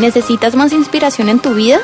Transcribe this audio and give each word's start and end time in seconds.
¿Necesitas 0.00 0.56
más 0.56 0.72
inspiración 0.72 1.28
en 1.28 1.40
tu 1.40 1.52
vida? 1.52 1.78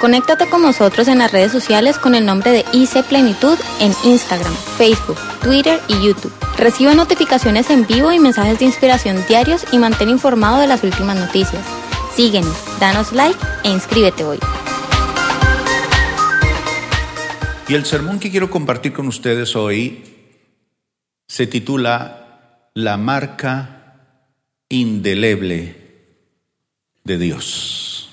Conéctate 0.00 0.48
con 0.50 0.60
nosotros 0.60 1.06
en 1.06 1.18
las 1.18 1.30
redes 1.30 1.52
sociales 1.52 1.98
con 1.98 2.16
el 2.16 2.26
nombre 2.26 2.50
de 2.50 2.64
IC 2.72 3.04
Plenitud 3.04 3.56
en 3.78 3.92
Instagram, 4.02 4.52
Facebook, 4.76 5.16
Twitter 5.40 5.80
y 5.86 6.04
YouTube. 6.04 6.32
Recibe 6.58 6.96
notificaciones 6.96 7.70
en 7.70 7.86
vivo 7.86 8.10
y 8.10 8.18
mensajes 8.18 8.58
de 8.58 8.64
inspiración 8.64 9.24
diarios 9.28 9.64
y 9.70 9.78
mantén 9.78 10.08
informado 10.08 10.58
de 10.58 10.66
las 10.66 10.82
últimas 10.82 11.16
noticias. 11.16 11.64
Síguenos, 12.12 12.56
danos 12.80 13.12
like 13.12 13.38
e 13.62 13.70
inscríbete 13.70 14.24
hoy. 14.24 14.40
Y 17.68 17.74
el 17.74 17.86
sermón 17.86 18.18
que 18.18 18.32
quiero 18.32 18.50
compartir 18.50 18.92
con 18.92 19.06
ustedes 19.06 19.54
hoy 19.54 20.02
se 21.28 21.46
titula 21.46 22.66
La 22.74 22.96
marca 22.96 24.26
indeleble 24.68 25.79
de 27.10 27.18
Dios. 27.18 28.08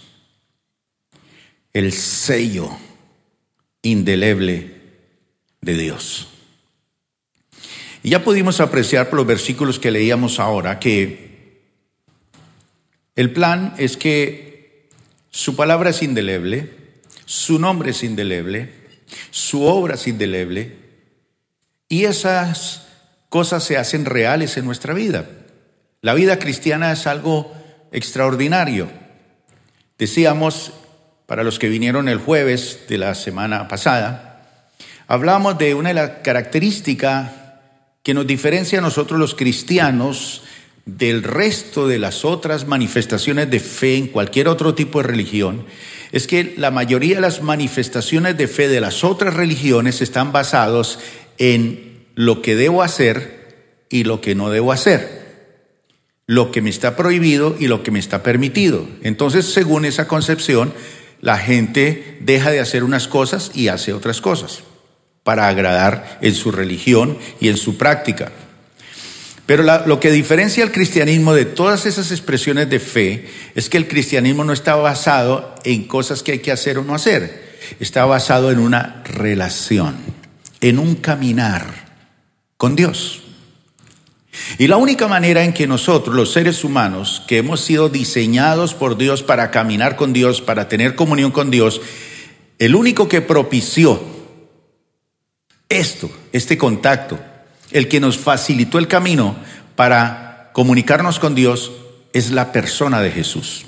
El 1.71 1.93
sello 1.93 2.69
indeleble 3.83 4.73
de 5.61 5.73
Dios. 5.75 6.27
Y 8.01 8.09
ya 8.09 8.23
pudimos 8.23 8.59
apreciar 8.59 9.09
por 9.09 9.17
los 9.17 9.27
versículos 9.27 9.77
que 9.77 9.91
leíamos 9.91 10.39
ahora 10.39 10.79
que 10.79 11.61
el 13.15 13.31
plan 13.33 13.75
es 13.77 13.97
que 13.97 14.89
su 15.29 15.55
palabra 15.55 15.91
es 15.91 16.01
indeleble, 16.01 16.71
su 17.25 17.59
nombre 17.59 17.91
es 17.91 18.03
indeleble, 18.03 18.73
su 19.29 19.63
obra 19.63 19.93
es 19.93 20.07
indeleble, 20.07 20.75
y 21.87 22.05
esas 22.05 22.87
cosas 23.29 23.63
se 23.63 23.77
hacen 23.77 24.05
reales 24.05 24.57
en 24.57 24.65
nuestra 24.65 24.93
vida. 24.95 25.29
La 26.01 26.15
vida 26.15 26.39
cristiana 26.39 26.91
es 26.91 27.05
algo 27.07 27.56
extraordinario. 27.91 28.89
Decíamos, 29.97 30.73
para 31.25 31.43
los 31.43 31.59
que 31.59 31.69
vinieron 31.69 32.07
el 32.07 32.17
jueves 32.17 32.85
de 32.87 32.97
la 32.97 33.15
semana 33.15 33.67
pasada, 33.67 34.71
hablamos 35.07 35.57
de 35.57 35.73
una 35.73 35.89
de 35.89 35.95
las 35.95 36.09
características 36.23 37.31
que 38.03 38.13
nos 38.13 38.27
diferencia 38.27 38.79
a 38.79 38.81
nosotros 38.81 39.19
los 39.19 39.35
cristianos 39.35 40.43
del 40.85 41.23
resto 41.23 41.87
de 41.87 41.99
las 41.99 42.23
otras 42.23 42.65
manifestaciones 42.65 43.49
de 43.49 43.59
fe 43.59 43.97
en 43.97 44.07
cualquier 44.07 44.47
otro 44.47 44.73
tipo 44.73 45.01
de 45.01 45.07
religión, 45.07 45.65
es 46.13 46.27
que 46.27 46.53
la 46.55 46.71
mayoría 46.71 47.15
de 47.15 47.21
las 47.21 47.41
manifestaciones 47.41 48.37
de 48.37 48.47
fe 48.47 48.69
de 48.69 48.79
las 48.79 49.03
otras 49.03 49.33
religiones 49.33 50.01
están 50.01 50.31
basados 50.31 50.99
en 51.37 52.05
lo 52.15 52.41
que 52.41 52.55
debo 52.55 52.81
hacer 52.83 53.85
y 53.89 54.05
lo 54.05 54.21
que 54.21 54.35
no 54.35 54.49
debo 54.49 54.71
hacer 54.71 55.26
lo 56.27 56.51
que 56.51 56.61
me 56.61 56.69
está 56.69 56.97
prohibido 56.97 57.55
y 57.57 57.67
lo 57.67 57.81
que 57.83 57.91
me 57.91 57.99
está 57.99 58.21
permitido. 58.21 58.87
Entonces, 59.01 59.45
según 59.45 59.85
esa 59.85 60.07
concepción, 60.07 60.73
la 61.21 61.37
gente 61.37 62.17
deja 62.19 62.51
de 62.51 62.59
hacer 62.59 62.83
unas 62.83 63.07
cosas 63.07 63.51
y 63.55 63.69
hace 63.69 63.93
otras 63.93 64.21
cosas 64.21 64.63
para 65.23 65.47
agradar 65.47 66.19
en 66.21 66.35
su 66.35 66.51
religión 66.51 67.17
y 67.39 67.47
en 67.47 67.57
su 67.57 67.77
práctica. 67.77 68.31
Pero 69.45 69.63
lo 69.63 69.99
que 70.01 70.11
diferencia 70.11 70.65
al 70.65 70.73
cristianismo 70.73 71.33
de 71.33 71.45
todas 71.45 71.85
esas 71.85 72.11
expresiones 72.11 72.69
de 72.69 72.79
fe 72.81 73.29
es 73.55 73.69
que 73.69 73.77
el 73.77 73.87
cristianismo 73.87 74.43
no 74.43 74.51
está 74.51 74.75
basado 74.75 75.55
en 75.63 75.85
cosas 75.85 76.21
que 76.21 76.33
hay 76.33 76.39
que 76.39 76.51
hacer 76.51 76.77
o 76.77 76.83
no 76.83 76.93
hacer, 76.93 77.57
está 77.79 78.03
basado 78.03 78.51
en 78.51 78.59
una 78.59 79.03
relación, 79.05 79.95
en 80.59 80.79
un 80.79 80.95
caminar 80.95 81.87
con 82.57 82.75
Dios. 82.75 83.23
Y 84.57 84.67
la 84.67 84.77
única 84.77 85.07
manera 85.07 85.43
en 85.43 85.53
que 85.53 85.67
nosotros, 85.67 86.15
los 86.15 86.31
seres 86.31 86.63
humanos, 86.63 87.23
que 87.27 87.37
hemos 87.37 87.61
sido 87.61 87.89
diseñados 87.89 88.73
por 88.73 88.97
Dios 88.97 89.23
para 89.23 89.51
caminar 89.51 89.95
con 89.95 90.13
Dios, 90.13 90.41
para 90.41 90.67
tener 90.67 90.95
comunión 90.95 91.31
con 91.31 91.51
Dios, 91.51 91.81
el 92.59 92.75
único 92.75 93.07
que 93.07 93.21
propició 93.21 94.01
esto, 95.69 96.09
este 96.31 96.57
contacto, 96.57 97.19
el 97.71 97.87
que 97.87 97.99
nos 97.99 98.17
facilitó 98.17 98.79
el 98.79 98.87
camino 98.87 99.35
para 99.75 100.51
comunicarnos 100.53 101.19
con 101.19 101.35
Dios, 101.35 101.71
es 102.13 102.31
la 102.31 102.51
persona 102.51 103.01
de 103.01 103.11
Jesús. 103.11 103.65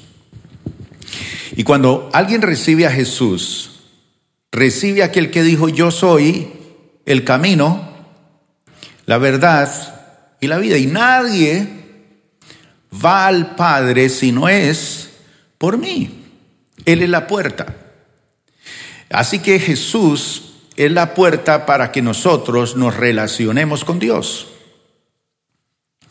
Y 1.56 1.64
cuando 1.64 2.10
alguien 2.14 2.42
recibe 2.42 2.88
a 2.88 2.92
Jesús, 2.92 3.82
recibe 4.52 5.04
a 5.04 5.08
aquel 5.08 5.30
que 5.30 5.44
dijo, 5.44 5.70
yo 5.70 5.92
soy 5.92 6.48
el 7.06 7.24
camino, 7.24 7.90
la 9.06 9.18
verdad 9.18 9.99
y 10.40 10.48
la 10.48 10.58
vida. 10.58 10.78
Y 10.78 10.86
nadie 10.86 11.68
va 12.94 13.28
al 13.28 13.56
Padre 13.56 14.10
si 14.10 14.32
no 14.32 14.50
es 14.50 15.10
por 15.58 15.78
mí. 15.78 16.26
Él 16.86 17.02
es 17.02 17.10
la 17.10 17.28
puerta. 17.28 17.76
Así 19.10 19.40
que 19.40 19.60
Jesús 19.60 20.54
es 20.76 20.92
la 20.92 21.14
puerta 21.14 21.66
para 21.66 21.92
que 21.92 22.02
nosotros 22.02 22.76
nos 22.76 22.96
relacionemos 22.96 23.84
con 23.84 24.00
Dios 24.00 24.48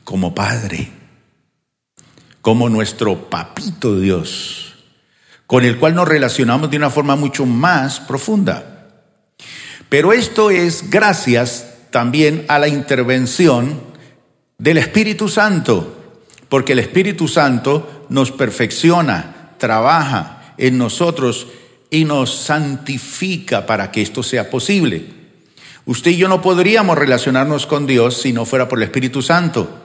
como 0.05 0.35
Padre, 0.35 0.91
como 2.41 2.71
nuestro 2.71 3.29
papito 3.29 4.01
Dios, 4.01 4.75
con 5.47 5.65
el 5.65 5.79
cual 5.79 5.95
nos 5.95 6.09
relacionamos 6.09 6.71
de 6.71 6.79
una 6.79 6.89
forma 6.89 7.15
mucho 7.15 7.45
más 7.45 8.01
profunda. 8.01 8.89
Pero 9.91 10.15
esto 10.15 10.51
es 10.51 10.89
gracias 10.89 11.75
también 11.91 12.47
a 12.49 12.59
la 12.59 12.69
intervención 12.69 13.83
del 14.59 14.79
Espíritu 14.79 15.29
Santo, 15.29 15.97
porque 16.49 16.73
el 16.73 16.81
Espíritu 16.81 17.29
Santo 17.29 18.07
nos 18.09 18.33
perfecciona, 18.33 19.53
trabaja 19.57 20.55
en 20.59 20.77
nosotros 20.77 21.47
y 21.91 22.05
nos 22.05 22.35
santifica 22.35 23.67
para 23.67 23.93
que 23.93 24.03
esto 24.03 24.25
sea 24.25 24.51
posible. 24.51 25.05
Usted 25.87 26.11
y 26.11 26.17
yo 26.17 26.29
no 26.29 26.43
podríamos 26.43 26.99
relacionarnos 26.99 27.67
con 27.67 27.87
Dios 27.87 28.21
si 28.21 28.33
no 28.33 28.45
fuera 28.45 28.69
por 28.69 28.81
el 28.81 28.83
Espíritu 28.83 29.23
Santo. 29.23 29.79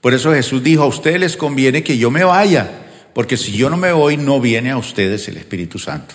Por 0.00 0.14
eso 0.14 0.32
Jesús 0.32 0.62
dijo, 0.62 0.84
a 0.84 0.86
ustedes 0.86 1.20
les 1.20 1.36
conviene 1.36 1.82
que 1.82 1.98
yo 1.98 2.10
me 2.10 2.24
vaya, 2.24 2.86
porque 3.12 3.36
si 3.36 3.52
yo 3.52 3.68
no 3.68 3.76
me 3.76 3.92
voy, 3.92 4.16
no 4.16 4.40
viene 4.40 4.70
a 4.70 4.78
ustedes 4.78 5.28
el 5.28 5.36
Espíritu 5.36 5.78
Santo. 5.78 6.14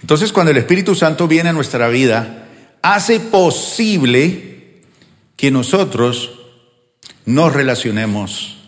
Entonces, 0.00 0.32
cuando 0.32 0.50
el 0.50 0.58
Espíritu 0.58 0.96
Santo 0.96 1.28
viene 1.28 1.50
a 1.50 1.52
nuestra 1.52 1.88
vida, 1.88 2.48
hace 2.82 3.20
posible 3.20 4.53
que 5.36 5.50
nosotros 5.50 6.30
nos 7.24 7.52
relacionemos 7.52 8.58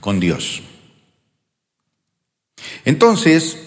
con 0.00 0.20
Dios. 0.20 0.62
Entonces, 2.84 3.58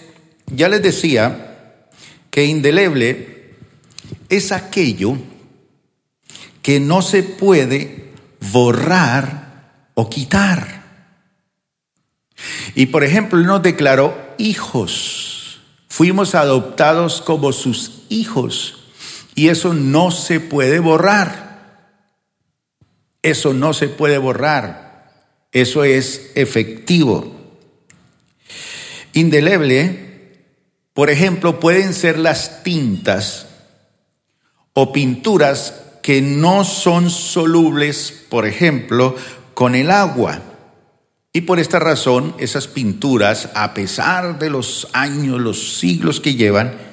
ya 0.46 0.68
les 0.68 0.82
decía 0.82 1.86
que 2.30 2.44
indeleble 2.44 3.54
es 4.28 4.52
aquello 4.52 5.16
que 6.62 6.80
no 6.80 7.02
se 7.02 7.22
puede 7.22 8.12
borrar 8.52 9.90
o 9.94 10.08
quitar. 10.08 10.80
Y 12.74 12.86
por 12.86 13.04
ejemplo, 13.04 13.38
nos 13.40 13.62
declaró 13.62 14.16
hijos. 14.38 15.60
Fuimos 15.88 16.34
adoptados 16.34 17.20
como 17.20 17.52
sus 17.52 18.02
hijos. 18.08 18.78
Y 19.34 19.48
eso 19.48 19.74
no 19.74 20.10
se 20.10 20.40
puede 20.40 20.80
borrar. 20.80 21.49
Eso 23.22 23.52
no 23.52 23.72
se 23.72 23.88
puede 23.88 24.18
borrar. 24.18 24.90
Eso 25.52 25.84
es 25.84 26.30
efectivo. 26.34 27.36
Indeleble, 29.12 30.38
por 30.94 31.10
ejemplo, 31.10 31.58
pueden 31.60 31.94
ser 31.94 32.18
las 32.18 32.62
tintas 32.62 33.46
o 34.72 34.92
pinturas 34.92 35.74
que 36.02 36.22
no 36.22 36.64
son 36.64 37.10
solubles, 37.10 38.24
por 38.28 38.46
ejemplo, 38.46 39.16
con 39.54 39.74
el 39.74 39.90
agua. 39.90 40.42
Y 41.32 41.42
por 41.42 41.60
esta 41.60 41.78
razón, 41.78 42.34
esas 42.38 42.66
pinturas, 42.66 43.50
a 43.54 43.74
pesar 43.74 44.38
de 44.38 44.50
los 44.50 44.88
años, 44.92 45.40
los 45.40 45.78
siglos 45.78 46.20
que 46.20 46.34
llevan, 46.34 46.89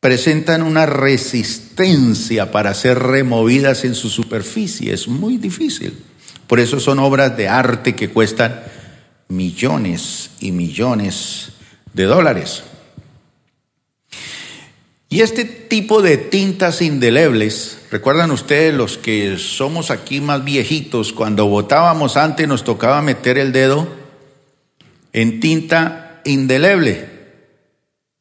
presentan 0.00 0.62
una 0.62 0.86
resistencia 0.86 2.50
para 2.52 2.74
ser 2.74 2.98
removidas 2.98 3.84
en 3.84 3.94
su 3.94 4.08
superficie. 4.10 4.92
Es 4.92 5.08
muy 5.08 5.36
difícil. 5.36 5.96
Por 6.46 6.60
eso 6.60 6.78
son 6.80 6.98
obras 6.98 7.36
de 7.36 7.48
arte 7.48 7.94
que 7.94 8.10
cuestan 8.10 8.62
millones 9.28 10.30
y 10.40 10.52
millones 10.52 11.52
de 11.92 12.04
dólares. 12.04 12.62
Y 15.08 15.20
este 15.20 15.44
tipo 15.44 16.02
de 16.02 16.16
tintas 16.16 16.82
indelebles, 16.82 17.78
recuerdan 17.90 18.30
ustedes 18.32 18.74
los 18.74 18.98
que 18.98 19.38
somos 19.38 19.90
aquí 19.90 20.20
más 20.20 20.44
viejitos, 20.44 21.12
cuando 21.12 21.46
votábamos 21.46 22.16
antes 22.16 22.46
nos 22.48 22.64
tocaba 22.64 23.00
meter 23.02 23.38
el 23.38 23.52
dedo 23.52 23.88
en 25.12 25.40
tinta 25.40 26.20
indeleble. 26.24 27.15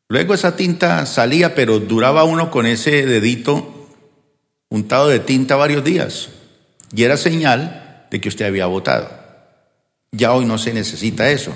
Luego 0.07 0.33
esa 0.33 0.55
tinta 0.55 1.05
salía, 1.05 1.55
pero 1.55 1.79
duraba 1.79 2.23
uno 2.23 2.51
con 2.51 2.65
ese 2.65 3.05
dedito 3.05 3.89
untado 4.69 5.07
de 5.07 5.19
tinta 5.19 5.55
varios 5.55 5.83
días. 5.83 6.29
Y 6.93 7.03
era 7.03 7.17
señal 7.17 8.05
de 8.11 8.21
que 8.21 8.29
usted 8.29 8.45
había 8.45 8.67
votado. 8.67 9.09
Ya 10.11 10.33
hoy 10.33 10.45
no 10.45 10.57
se 10.57 10.73
necesita 10.73 11.29
eso. 11.29 11.53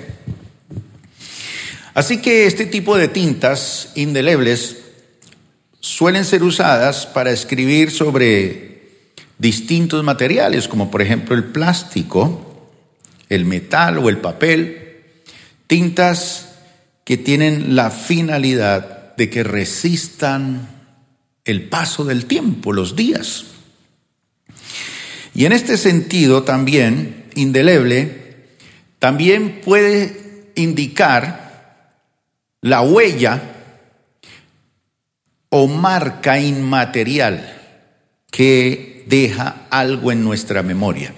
Así 1.94 2.22
que 2.22 2.46
este 2.46 2.66
tipo 2.66 2.98
de 2.98 3.08
tintas 3.08 3.92
indelebles 3.96 4.78
suelen 5.80 6.26
ser 6.26 6.44
usadas 6.44 7.06
para 7.06 7.32
escribir 7.32 7.92
sobre 7.92 8.70
distintos 9.38 10.04
materiales, 10.04 10.68
como 10.68 10.92
por 10.92 11.02
ejemplo 11.02 11.36
el 11.36 11.46
plástico, 11.46 12.70
el 13.30 13.46
metal 13.46 13.98
o 14.00 14.10
el 14.10 14.18
papel, 14.18 15.02
tintas 15.68 16.49
que 17.04 17.18
tienen 17.18 17.76
la 17.76 17.92
finalidad 17.92 19.16
de 19.16 19.30
que 19.30 19.44
resistan 19.44 20.68
el 21.46 21.68
paso 21.68 22.06
del 22.06 22.26
tiempo, 22.26 22.74
los 22.74 22.96
días. 22.96 23.46
Y 25.34 25.46
en 25.46 25.54
este 25.54 25.78
sentido 25.78 26.44
también, 26.44 27.26
indeleble, 27.36 28.48
también 29.00 29.62
puede 29.62 30.52
indicar 30.56 31.50
la 32.62 32.82
huella 32.82 33.42
o 35.50 35.68
marca 35.68 36.40
inmaterial 36.40 37.56
que 38.32 39.06
deja 39.08 39.68
algo 39.70 40.12
en 40.12 40.24
nuestra 40.24 40.62
memoria. 40.62 41.14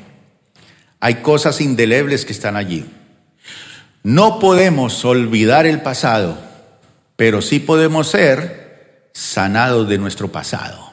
Hay 1.00 1.16
cosas 1.16 1.60
indelebles 1.62 2.26
que 2.26 2.32
están 2.34 2.56
allí. 2.56 2.86
No 4.04 4.40
podemos 4.40 5.06
olvidar 5.06 5.66
el 5.66 5.82
pasado, 5.82 6.38
pero 7.16 7.42
sí 7.42 7.60
podemos 7.60 8.10
ser 8.10 9.10
sanados 9.14 9.88
de 9.88 9.98
nuestro 9.98 10.32
pasado. 10.32 10.92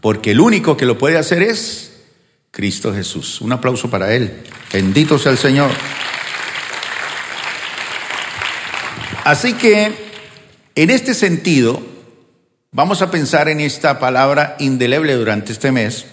Porque 0.00 0.32
el 0.32 0.40
único 0.40 0.76
que 0.76 0.86
lo 0.86 0.98
puede 0.98 1.18
hacer 1.18 1.42
es 1.42 2.02
Cristo 2.50 2.92
Jesús. 2.92 3.40
Un 3.40 3.52
aplauso 3.52 3.88
para 3.88 4.12
Él. 4.12 4.42
Bendito 4.72 5.18
sea 5.18 5.32
el 5.32 5.38
Señor. 5.38 5.70
Así 9.24 9.52
que, 9.54 9.92
en 10.74 10.90
este 10.90 11.14
sentido, 11.14 11.92
Vamos 12.74 13.02
a 13.02 13.10
pensar 13.10 13.50
en 13.50 13.60
esta 13.60 13.98
palabra 13.98 14.56
indeleble 14.58 15.12
durante 15.12 15.52
este 15.52 15.70
mes. 15.70 16.06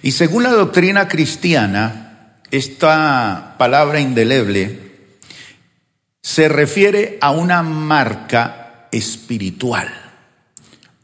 Y 0.00 0.12
según 0.12 0.44
la 0.44 0.50
doctrina 0.50 1.08
cristiana, 1.08 2.36
esta 2.52 3.56
palabra 3.58 3.98
indeleble 3.98 4.85
se 6.26 6.48
refiere 6.48 7.18
a 7.20 7.30
una 7.30 7.62
marca 7.62 8.88
espiritual, 8.90 9.88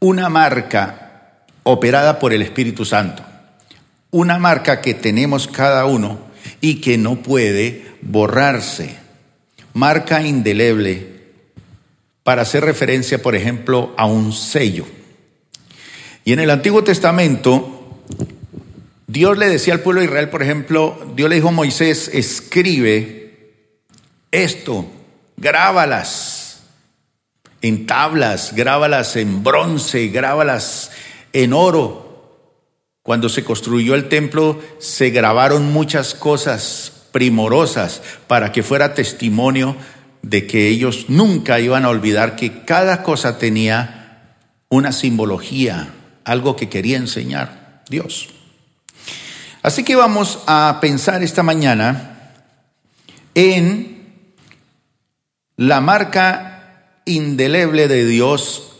una 0.01 0.27
marca 0.27 1.45
operada 1.63 2.19
por 2.19 2.33
el 2.33 2.41
Espíritu 2.41 2.83
Santo, 2.83 3.23
una 4.11 4.37
marca 4.37 4.81
que 4.81 4.93
tenemos 4.93 5.47
cada 5.47 5.85
uno 5.85 6.19
y 6.59 6.81
que 6.81 6.97
no 6.97 7.23
puede 7.23 7.85
borrarse, 8.01 8.97
marca 9.73 10.21
indeleble 10.21 11.07
para 12.23 12.41
hacer 12.41 12.65
referencia, 12.65 13.21
por 13.21 13.33
ejemplo, 13.33 13.93
a 13.95 14.05
un 14.05 14.33
sello. 14.33 14.85
Y 16.25 16.33
en 16.33 16.41
el 16.41 16.49
Antiguo 16.49 16.83
Testamento, 16.83 18.01
Dios 19.07 19.37
le 19.37 19.47
decía 19.47 19.73
al 19.73 19.79
pueblo 19.79 20.01
de 20.01 20.07
Israel, 20.07 20.27
por 20.27 20.43
ejemplo, 20.43 21.13
Dios 21.15 21.29
le 21.29 21.35
dijo 21.35 21.47
a 21.47 21.51
Moisés, 21.51 22.11
escribe 22.13 23.53
esto, 24.29 24.85
grábalas 25.43 26.63
en 27.61 27.85
tablas, 27.85 28.53
grábalas 28.55 29.15
en 29.15 29.43
bronce, 29.43 30.07
grábalas 30.07 30.91
en 31.33 31.53
oro. 31.53 32.01
Cuando 33.03 33.29
se 33.29 33.43
construyó 33.43 33.95
el 33.95 34.09
templo, 34.09 34.59
se 34.79 35.09
grabaron 35.11 35.71
muchas 35.71 36.15
cosas 36.15 36.93
primorosas 37.11 38.01
para 38.27 38.51
que 38.51 38.63
fuera 38.63 38.95
testimonio 38.95 39.75
de 40.21 40.47
que 40.47 40.69
ellos 40.69 41.05
nunca 41.09 41.59
iban 41.59 41.85
a 41.85 41.89
olvidar 41.89 42.35
que 42.35 42.63
cada 42.63 43.03
cosa 43.03 43.37
tenía 43.37 44.37
una 44.69 44.91
simbología, 44.91 45.93
algo 46.23 46.55
que 46.55 46.69
quería 46.69 46.97
enseñar 46.97 47.83
Dios. 47.89 48.29
Así 49.61 49.83
que 49.83 49.95
vamos 49.95 50.39
a 50.47 50.79
pensar 50.81 51.23
esta 51.23 51.43
mañana 51.43 52.31
en 53.35 53.92
la 55.57 55.81
marca 55.81 56.99
indeleble 57.05 57.87
de 57.87 58.05
Dios 58.05 58.73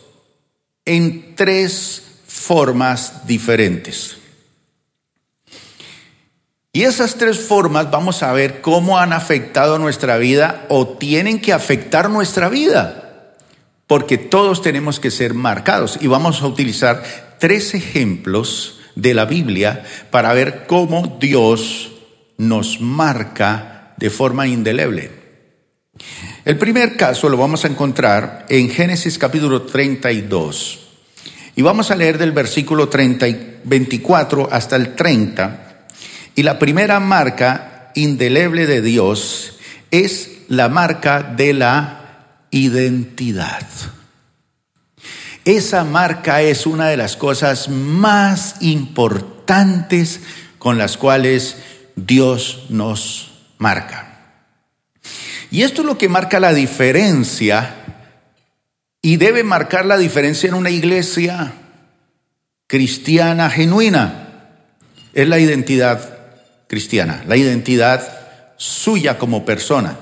en 0.84 1.34
tres 1.36 2.02
formas 2.26 3.26
diferentes. 3.26 4.18
Y 6.72 6.82
esas 6.82 7.14
tres 7.14 7.38
formas 7.38 7.90
vamos 7.90 8.24
a 8.24 8.32
ver 8.32 8.60
cómo 8.60 8.98
han 8.98 9.12
afectado 9.12 9.78
nuestra 9.78 10.16
vida 10.16 10.66
o 10.68 10.88
tienen 10.88 11.40
que 11.40 11.52
afectar 11.52 12.10
nuestra 12.10 12.48
vida, 12.48 13.36
porque 13.86 14.18
todos 14.18 14.60
tenemos 14.60 14.98
que 14.98 15.12
ser 15.12 15.34
marcados. 15.34 15.98
Y 16.00 16.08
vamos 16.08 16.42
a 16.42 16.48
utilizar 16.48 17.36
tres 17.38 17.74
ejemplos 17.74 18.80
de 18.96 19.14
la 19.14 19.24
Biblia 19.24 19.84
para 20.10 20.32
ver 20.32 20.66
cómo 20.66 21.16
Dios 21.20 21.92
nos 22.38 22.80
marca 22.80 23.94
de 23.96 24.10
forma 24.10 24.48
indeleble. 24.48 25.23
El 26.44 26.58
primer 26.58 26.96
caso 26.96 27.28
lo 27.28 27.36
vamos 27.36 27.64
a 27.64 27.68
encontrar 27.68 28.46
en 28.48 28.70
Génesis 28.70 29.18
capítulo 29.18 29.62
32. 29.62 30.80
Y 31.56 31.62
vamos 31.62 31.90
a 31.90 31.96
leer 31.96 32.18
del 32.18 32.32
versículo 32.32 32.88
30, 32.88 33.26
24 33.64 34.48
hasta 34.50 34.76
el 34.76 34.94
30 34.94 35.86
y 36.34 36.42
la 36.42 36.58
primera 36.58 37.00
marca 37.00 37.92
indeleble 37.94 38.66
de 38.66 38.82
Dios 38.82 39.58
es 39.90 40.30
la 40.48 40.68
marca 40.68 41.22
de 41.22 41.54
la 41.54 42.40
identidad. 42.50 43.66
Esa 45.44 45.84
marca 45.84 46.42
es 46.42 46.66
una 46.66 46.88
de 46.88 46.96
las 46.96 47.16
cosas 47.16 47.68
más 47.68 48.56
importantes 48.60 50.20
con 50.58 50.78
las 50.78 50.96
cuales 50.96 51.56
Dios 51.94 52.64
nos 52.70 53.32
marca. 53.58 54.13
Y 55.54 55.62
esto 55.62 55.82
es 55.82 55.86
lo 55.86 55.96
que 55.96 56.08
marca 56.08 56.40
la 56.40 56.52
diferencia 56.52 57.76
y 59.00 59.18
debe 59.18 59.44
marcar 59.44 59.86
la 59.86 59.96
diferencia 59.96 60.48
en 60.48 60.54
una 60.54 60.70
iglesia 60.70 61.52
cristiana 62.66 63.48
genuina. 63.48 64.48
Es 65.12 65.28
la 65.28 65.38
identidad 65.38 66.18
cristiana, 66.66 67.22
la 67.28 67.36
identidad 67.36 68.02
suya 68.56 69.16
como 69.16 69.44
persona. 69.44 69.96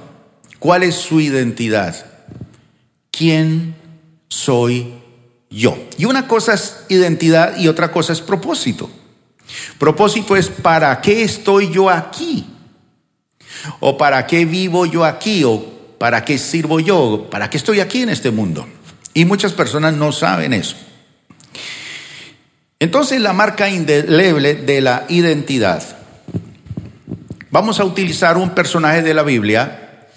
¿Cuál 0.58 0.84
es 0.84 0.94
su 0.94 1.20
identidad? 1.20 2.03
¿Quién 3.10 3.74
soy 4.29 4.94
yo? 5.50 5.76
Y 5.98 6.06
una 6.06 6.26
cosa 6.26 6.55
es 6.55 6.79
identidad 6.88 7.58
y 7.58 7.69
otra 7.69 7.93
cosa 7.93 8.15
es 8.15 8.22
propósito. 8.22 8.91
Propósito 9.76 10.34
es 10.34 10.48
para 10.48 10.98
qué 11.03 11.22
estoy 11.22 11.70
yo 11.70 11.91
aquí, 11.91 12.46
o 13.81 13.96
para 13.96 14.26
qué 14.26 14.44
vivo 14.44 14.86
yo 14.86 15.04
aquí, 15.04 15.44
o 15.44 15.64
para 15.98 16.24
qué 16.24 16.38
sirvo 16.38 16.81
yo, 16.81 17.28
para 17.31 17.48
qué 17.48 17.56
estoy 17.56 17.81
aquí 17.81 18.02
en 18.02 18.08
este 18.08 18.31
mundo. 18.31 18.66
Y 19.14 19.24
muchas 19.24 19.52
personas 19.52 19.94
no 19.94 20.12
saben 20.12 20.52
eso. 20.52 20.76
Entonces 22.81 23.20
la 23.20 23.32
marca 23.32 23.69
indeleble 23.69 24.54
de 24.54 24.81
la 24.81 25.04
identidad 25.08 25.82
vamos 27.52 27.78
a 27.78 27.84
utilizar 27.84 28.36
un 28.36 28.50
personaje 28.50 29.02
de 29.02 29.14
la 29.14 29.22
Biblia 29.22 30.08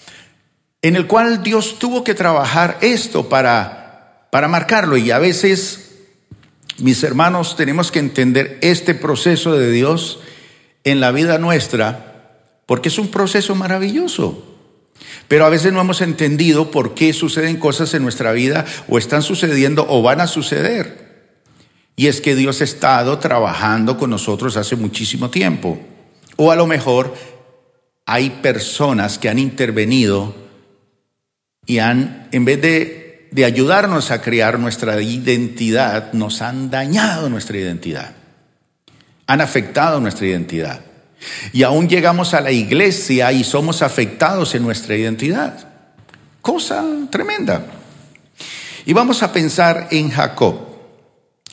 en 0.81 0.95
el 0.95 1.05
cual 1.05 1.43
Dios 1.43 1.77
tuvo 1.77 2.03
que 2.03 2.13
trabajar 2.13 2.77
esto 2.81 3.27
para, 3.27 4.27
para 4.31 4.47
marcarlo. 4.47 4.97
Y 4.97 5.11
a 5.11 5.19
veces, 5.19 5.95
mis 6.77 7.03
hermanos, 7.03 7.55
tenemos 7.55 7.91
que 7.91 7.99
entender 7.99 8.57
este 8.61 8.95
proceso 8.95 9.57
de 9.57 9.71
Dios 9.71 10.19
en 10.83 10.99
la 10.99 11.11
vida 11.11 11.37
nuestra, 11.39 12.14
porque 12.65 12.89
es 12.89 12.97
un 12.97 13.09
proceso 13.09 13.55
maravilloso. 13.55 14.43
Pero 15.27 15.45
a 15.45 15.49
veces 15.49 15.73
no 15.73 15.81
hemos 15.81 16.01
entendido 16.01 16.71
por 16.71 16.93
qué 16.93 17.13
suceden 17.13 17.57
cosas 17.57 17.93
en 17.93 18.03
nuestra 18.03 18.31
vida 18.31 18.65
o 18.87 18.97
están 18.97 19.21
sucediendo 19.21 19.85
o 19.89 20.01
van 20.01 20.21
a 20.21 20.27
suceder. 20.27 21.05
Y 21.95 22.07
es 22.07 22.21
que 22.21 22.35
Dios 22.35 22.61
ha 22.61 22.65
estado 22.65 23.19
trabajando 23.19 23.97
con 23.97 24.09
nosotros 24.09 24.57
hace 24.57 24.75
muchísimo 24.75 25.29
tiempo. 25.29 25.79
O 26.35 26.51
a 26.51 26.55
lo 26.55 26.67
mejor 26.67 27.13
hay 28.05 28.29
personas 28.29 29.17
que 29.17 29.29
han 29.29 29.39
intervenido 29.39 30.35
y 31.65 31.79
han, 31.79 32.27
en 32.31 32.45
vez 32.45 32.61
de, 32.61 33.43
ayudarnos 33.43 34.11
a 34.11 34.21
crear 34.21 34.59
nuestra 34.59 35.01
identidad, 35.01 36.13
nos 36.13 36.41
han 36.41 36.69
dañado 36.69 37.29
nuestra 37.29 37.57
identidad. 37.57 38.15
Han 39.27 39.41
afectado 39.41 39.99
nuestra 39.99 40.27
identidad. 40.27 40.81
Y 41.53 41.63
aún 41.63 41.87
llegamos 41.87 42.33
a 42.33 42.41
la 42.41 42.51
iglesia 42.51 43.31
y 43.31 43.43
somos 43.43 43.81
afectados 43.81 44.55
en 44.55 44.63
nuestra 44.63 44.95
identidad. 44.95 45.67
Cosa 46.41 46.83
tremenda. 47.09 47.65
Y 48.85 48.93
vamos 48.93 49.23
a 49.23 49.33
pensar 49.33 49.87
en 49.91 50.11
Jacob. 50.11 50.59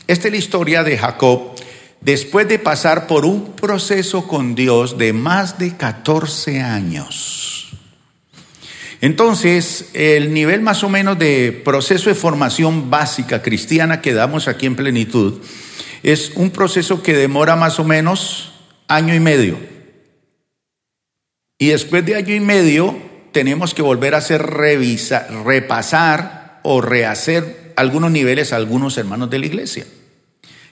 Esta 0.07 0.29
es 0.29 0.33
la 0.33 0.39
historia 0.39 0.83
de 0.85 0.99
Jacob 0.99 1.55
después 2.03 2.49
de 2.49 2.59
pasar 2.59 3.07
por 3.07 3.25
un 3.25 3.53
proceso 3.53 4.27
con 4.27 4.55
Dios 4.55 4.99
de 4.99 5.13
más 5.13 5.59
de 5.59 5.77
14 5.77 6.61
años. 6.61 7.71
Entonces, 9.01 9.91
el 9.95 10.33
nivel 10.33 10.61
más 10.61 10.85
o 10.85 10.89
menos 10.89 11.19
de 11.19 11.61
proceso 11.65 12.09
de 12.09 12.15
formación 12.15 12.91
básica 12.91 13.43
cristiana 13.43 14.01
que 14.01 14.15
damos 14.15 14.47
aquí 14.47 14.67
en 14.67 14.77
plenitud 14.77 15.41
es 16.03 16.33
un 16.37 16.51
proceso 16.51 17.03
que 17.03 17.15
demora 17.15 17.57
más 17.57 17.81
o 17.81 17.85
menos 17.85 18.52
año 18.95 19.15
y 19.15 19.21
medio. 19.21 19.59
Y 21.59 21.69
después 21.69 22.05
de 22.05 22.17
año 22.17 22.35
y 22.35 22.41
medio 22.41 22.97
tenemos 23.33 23.75
que 23.75 23.83
volver 23.83 24.15
a 24.15 24.19
hacer 24.19 24.43
revisa, 24.43 25.27
repasar 25.45 26.61
o 26.63 26.81
rehacer 26.81 27.73
algunos 27.77 28.11
niveles 28.11 28.53
a 28.53 28.57
algunos 28.57 28.99
hermanos 28.99 29.31
de 29.31 29.39
la 29.39 29.47
iglesia. 29.47 29.87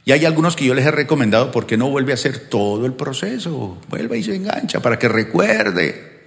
Y 0.04 0.12
hay 0.12 0.24
algunos 0.24 0.56
que 0.56 0.64
yo 0.64 0.74
les 0.74 0.86
he 0.86 0.90
recomendado 0.90 1.50
porque 1.52 1.76
no 1.76 1.90
vuelve 1.90 2.12
a 2.12 2.14
hacer 2.14 2.48
todo 2.48 2.86
el 2.86 2.94
proceso, 2.94 3.78
vuelve 3.88 4.18
y 4.18 4.22
se 4.22 4.34
engancha 4.34 4.80
para 4.80 4.98
que 4.98 5.08
recuerde 5.08 6.20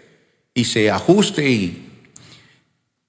y 0.53 0.65
se 0.65 0.89
ajuste. 0.89 1.49
Y, 1.49 1.89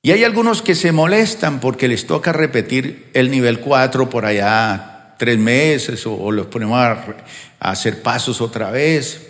y 0.03 0.11
hay 0.11 0.25
algunos 0.25 0.63
que 0.63 0.75
se 0.75 0.93
molestan 0.93 1.61
porque 1.61 1.89
les 1.89 2.07
toca 2.07 2.33
repetir 2.33 3.11
el 3.15 3.31
nivel 3.31 3.61
4 3.61 4.11
por 4.11 4.27
allá 4.27 4.94
tres 5.19 5.39
meses 5.39 6.07
o, 6.07 6.31
los 6.31 6.47
ponemos 6.47 6.79
a, 6.79 7.17
hacer 7.61 8.03
pasos 8.03 8.41
otra 8.41 8.71
vez 8.71 9.27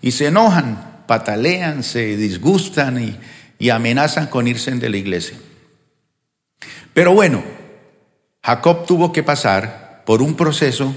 y 0.00 0.10
se 0.10 0.26
enojan, 0.26 1.04
patalean, 1.06 1.82
se 1.82 2.16
disgustan 2.16 3.02
y, 3.02 3.16
y 3.58 3.70
amenazan 3.70 4.26
con 4.26 4.46
irse 4.48 4.70
de 4.70 4.88
la 4.88 4.96
iglesia. 4.96 5.36
Pero 6.92 7.12
bueno, 7.12 7.42
Jacob 8.42 8.86
tuvo 8.86 9.12
que 9.12 9.22
pasar 9.22 10.02
por 10.04 10.22
un 10.22 10.36
proceso 10.36 10.94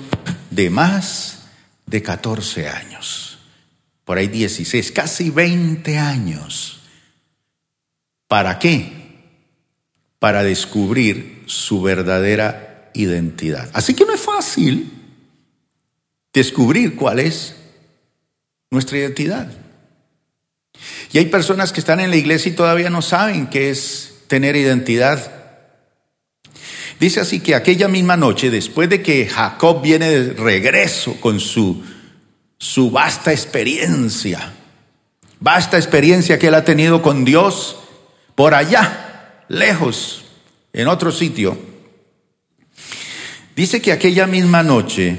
de 0.50 0.70
más 0.70 1.48
de 1.86 2.04
14 2.04 2.68
años, 2.68 3.40
por 4.04 4.18
ahí 4.18 4.28
16, 4.28 4.92
casi 4.92 5.30
20 5.30 5.98
años. 5.98 6.82
¿Para 8.28 8.60
qué? 8.60 8.92
Para 10.20 10.44
descubrir 10.44 11.44
su 11.46 11.82
verdadera 11.82 12.67
identidad. 12.98 13.70
Así 13.74 13.94
que 13.94 14.06
no 14.06 14.14
es 14.14 14.22
fácil 14.22 14.92
descubrir 16.34 16.96
cuál 16.96 17.20
es 17.20 17.56
nuestra 18.70 18.98
identidad. 18.98 19.52
Y 21.12 21.18
hay 21.18 21.26
personas 21.26 21.72
que 21.72 21.80
están 21.80 22.00
en 22.00 22.10
la 22.10 22.18
iglesia 22.18 22.52
y 22.52 22.56
todavía 22.56 22.90
no 22.90 23.02
saben 23.02 23.48
qué 23.48 23.70
es 23.70 24.14
tener 24.28 24.56
identidad. 24.56 25.32
Dice 27.00 27.20
así 27.20 27.40
que 27.40 27.56
aquella 27.56 27.88
misma 27.88 28.18
noche, 28.18 28.50
después 28.50 28.90
de 28.90 29.02
que 29.02 29.28
Jacob 29.28 29.82
viene 29.82 30.10
de 30.10 30.34
regreso 30.34 31.20
con 31.20 31.40
su, 31.40 31.84
su 32.58 32.92
vasta 32.92 33.32
experiencia, 33.32 34.54
vasta 35.40 35.78
experiencia 35.78 36.40
que 36.40 36.48
él 36.48 36.56
ha 36.56 36.66
tenido 36.66 37.02
con 37.02 37.24
Dios 37.24 37.78
por 38.36 38.54
allá, 38.54 39.44
lejos, 39.48 40.26
en 40.74 40.88
otro 40.88 41.12
sitio, 41.12 41.58
dice 43.58 43.82
que 43.82 43.92
aquella 43.92 44.28
misma 44.28 44.62
noche 44.62 45.18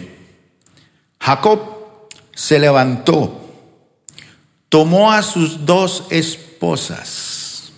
Jacob 1.20 2.08
se 2.34 2.58
levantó 2.60 3.44
tomó 4.68 5.12
a 5.12 5.22
sus 5.22 5.66
dos 5.66 6.06
esposas. 6.10 7.72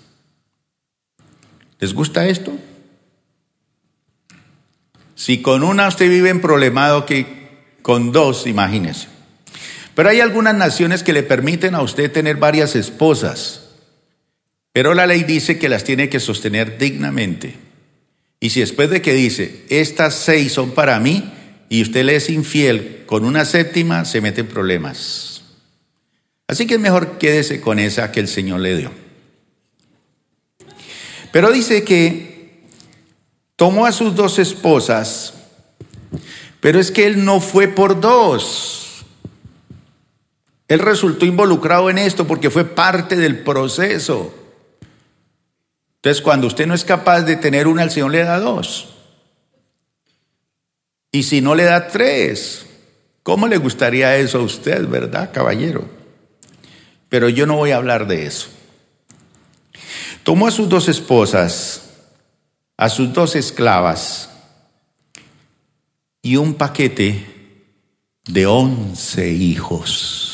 ¿Les 1.78 1.94
gusta 1.94 2.28
esto? 2.28 2.52
Si 5.14 5.40
con 5.40 5.64
una 5.64 5.88
usted 5.88 6.10
vive 6.10 6.28
en 6.28 6.42
problemado 6.42 7.06
que 7.06 7.76
con 7.80 8.12
dos, 8.12 8.46
imagínese. 8.46 9.08
Pero 9.94 10.10
hay 10.10 10.20
algunas 10.20 10.54
naciones 10.54 11.02
que 11.02 11.14
le 11.14 11.22
permiten 11.22 11.74
a 11.74 11.80
usted 11.82 12.12
tener 12.12 12.36
varias 12.36 12.76
esposas, 12.76 13.70
pero 14.74 14.92
la 14.92 15.06
ley 15.06 15.24
dice 15.24 15.58
que 15.58 15.70
las 15.70 15.84
tiene 15.84 16.10
que 16.10 16.20
sostener 16.20 16.76
dignamente. 16.76 17.69
Y 18.40 18.50
si 18.50 18.60
después 18.60 18.88
de 18.88 19.02
que 19.02 19.12
dice, 19.12 19.64
estas 19.68 20.14
seis 20.14 20.52
son 20.52 20.70
para 20.70 20.98
mí, 20.98 21.30
y 21.68 21.82
usted 21.82 22.04
le 22.04 22.16
es 22.16 22.30
infiel 22.30 23.04
con 23.06 23.24
una 23.24 23.44
séptima, 23.44 24.04
se 24.06 24.20
mete 24.20 24.40
en 24.40 24.48
problemas. 24.48 25.42
Así 26.48 26.66
que 26.66 26.74
es 26.74 26.80
mejor 26.80 27.18
quédese 27.18 27.60
con 27.60 27.78
esa 27.78 28.10
que 28.10 28.18
el 28.18 28.26
Señor 28.26 28.60
le 28.60 28.76
dio. 28.76 28.90
Pero 31.30 31.52
dice 31.52 31.84
que 31.84 32.64
tomó 33.54 33.86
a 33.86 33.92
sus 33.92 34.16
dos 34.16 34.38
esposas, 34.38 35.34
pero 36.60 36.80
es 36.80 36.90
que 36.90 37.06
él 37.06 37.24
no 37.24 37.40
fue 37.40 37.68
por 37.68 38.00
dos. 38.00 39.04
Él 40.66 40.80
resultó 40.80 41.26
involucrado 41.26 41.90
en 41.90 41.98
esto 41.98 42.26
porque 42.26 42.50
fue 42.50 42.64
parte 42.64 43.16
del 43.16 43.40
proceso. 43.40 44.34
Entonces, 46.02 46.22
cuando 46.22 46.46
usted 46.46 46.66
no 46.66 46.72
es 46.72 46.84
capaz 46.84 47.22
de 47.22 47.36
tener 47.36 47.68
una, 47.68 47.82
el 47.82 47.90
Señor 47.90 48.12
le 48.12 48.24
da 48.24 48.40
dos. 48.40 48.88
Y 51.12 51.24
si 51.24 51.42
no 51.42 51.54
le 51.54 51.64
da 51.64 51.88
tres, 51.88 52.64
¿cómo 53.22 53.46
le 53.46 53.58
gustaría 53.58 54.16
eso 54.16 54.38
a 54.38 54.42
usted, 54.42 54.88
verdad, 54.88 55.30
caballero? 55.30 55.86
Pero 57.10 57.28
yo 57.28 57.44
no 57.44 57.56
voy 57.56 57.72
a 57.72 57.76
hablar 57.76 58.06
de 58.06 58.24
eso. 58.24 58.48
Tomó 60.22 60.46
a 60.46 60.50
sus 60.50 60.70
dos 60.70 60.88
esposas, 60.88 61.90
a 62.78 62.88
sus 62.88 63.12
dos 63.12 63.36
esclavas 63.36 64.30
y 66.22 66.36
un 66.36 66.54
paquete 66.54 67.26
de 68.24 68.46
once 68.46 69.30
hijos. 69.30 70.29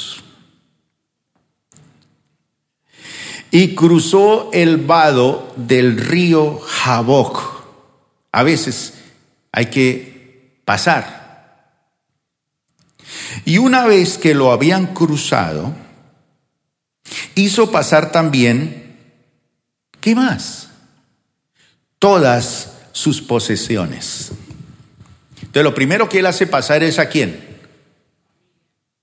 Y 3.51 3.75
cruzó 3.75 4.51
el 4.53 4.79
vado 4.79 5.53
del 5.57 5.99
río 5.99 6.59
Jaboc. 6.59 7.65
A 8.33 8.43
veces 8.43 8.95
hay 9.53 9.67
que 9.67 10.61
pasar. 10.65 11.17
Y 13.45 13.59
una 13.59 13.87
vez 13.87 14.19
que 14.19 14.35
lo 14.35 14.53
habían 14.53 14.95
cruzado, 14.95 15.75
hizo 17.35 17.71
pasar 17.71 18.13
también, 18.13 18.97
¿qué 20.01 20.15
más? 20.15 20.69
Todas 21.99 22.73
sus 22.93 23.23
posesiones. 23.23 24.33
Entonces 25.37 25.65
lo 25.65 25.75
primero 25.75 26.09
que 26.09 26.19
él 26.19 26.27
hace 26.27 26.47
pasar 26.47 26.83
es 26.83 26.99
a 26.99 27.09
quién? 27.09 27.45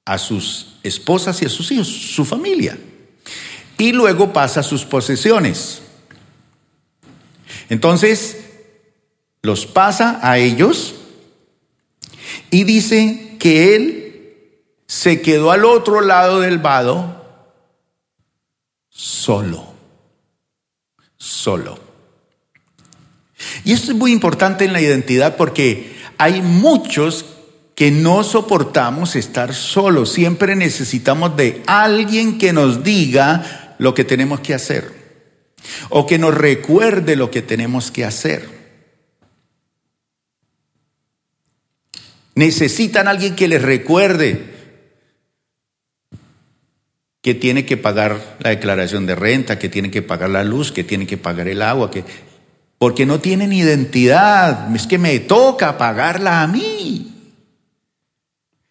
A 0.05 0.17
sus 0.17 0.75
esposas 0.83 1.41
y 1.41 1.45
a 1.45 1.49
sus 1.49 1.71
hijos, 1.71 1.87
su 1.87 2.25
familia. 2.25 2.77
Y 3.83 3.91
luego 3.91 4.31
pasa 4.31 4.63
sus 4.63 4.85
posesiones. 4.85 5.81
Entonces, 7.67 8.45
los 9.41 9.65
pasa 9.65 10.21
a 10.23 10.37
ellos 10.37 10.95
y 12.49 12.63
dice 12.63 13.35
que 13.39 13.75
él 13.75 14.61
se 14.87 15.21
quedó 15.21 15.51
al 15.51 15.65
otro 15.65 15.99
lado 15.99 16.39
del 16.39 16.59
vado 16.59 17.25
solo. 18.89 19.73
Solo. 21.17 21.77
Y 23.65 23.73
esto 23.73 23.91
es 23.91 23.97
muy 23.97 24.13
importante 24.13 24.63
en 24.63 24.71
la 24.71 24.79
identidad 24.79 25.35
porque 25.35 25.93
hay 26.17 26.41
muchos 26.41 27.25
que 27.75 27.91
no 27.91 28.23
soportamos 28.23 29.17
estar 29.17 29.53
solos. 29.53 30.13
Siempre 30.13 30.55
necesitamos 30.55 31.35
de 31.35 31.63
alguien 31.65 32.37
que 32.37 32.53
nos 32.53 32.81
diga 32.81 33.62
lo 33.77 33.93
que 33.93 34.03
tenemos 34.03 34.39
que 34.39 34.53
hacer 34.53 35.03
o 35.89 36.05
que 36.05 36.17
nos 36.17 36.33
recuerde 36.33 37.15
lo 37.15 37.31
que 37.31 37.41
tenemos 37.41 37.91
que 37.91 38.05
hacer. 38.05 38.47
Necesitan 42.35 43.07
alguien 43.07 43.35
que 43.35 43.47
les 43.47 43.61
recuerde 43.61 44.53
que 47.21 47.33
tiene 47.33 47.65
que 47.65 47.77
pagar 47.77 48.37
la 48.39 48.49
declaración 48.49 49.05
de 49.05 49.15
renta, 49.15 49.57
que 49.57 49.69
tiene 49.69 49.89
que 49.89 50.01
pagar 50.01 50.29
la 50.29 50.43
luz, 50.43 50.71
que 50.71 50.83
tiene 50.83 51.07
que 51.07 51.17
pagar 51.17 51.47
el 51.47 51.61
agua, 51.61 51.89
que 51.89 52.03
porque 52.77 53.05
no 53.05 53.21
tienen 53.21 53.53
identidad, 53.53 54.75
es 54.75 54.87
que 54.87 54.97
me 54.97 55.17
toca 55.19 55.77
pagarla 55.77 56.41
a 56.41 56.47
mí. 56.47 57.13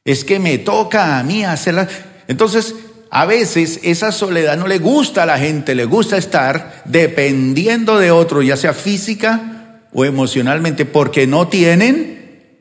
Es 0.04 0.22
que 0.22 0.38
me 0.38 0.58
toca 0.58 1.18
a 1.18 1.22
mí 1.22 1.44
hacerla. 1.44 1.88
Entonces, 2.28 2.74
a 3.14 3.26
veces 3.26 3.78
esa 3.82 4.10
soledad 4.10 4.56
no 4.56 4.66
le 4.66 4.78
gusta 4.78 5.24
a 5.24 5.26
la 5.26 5.38
gente, 5.38 5.74
le 5.74 5.84
gusta 5.84 6.16
estar 6.16 6.82
dependiendo 6.86 7.98
de 7.98 8.10
otro, 8.10 8.40
ya 8.40 8.56
sea 8.56 8.72
física 8.72 9.82
o 9.92 10.06
emocionalmente, 10.06 10.86
porque 10.86 11.26
no 11.26 11.46
tienen 11.46 12.58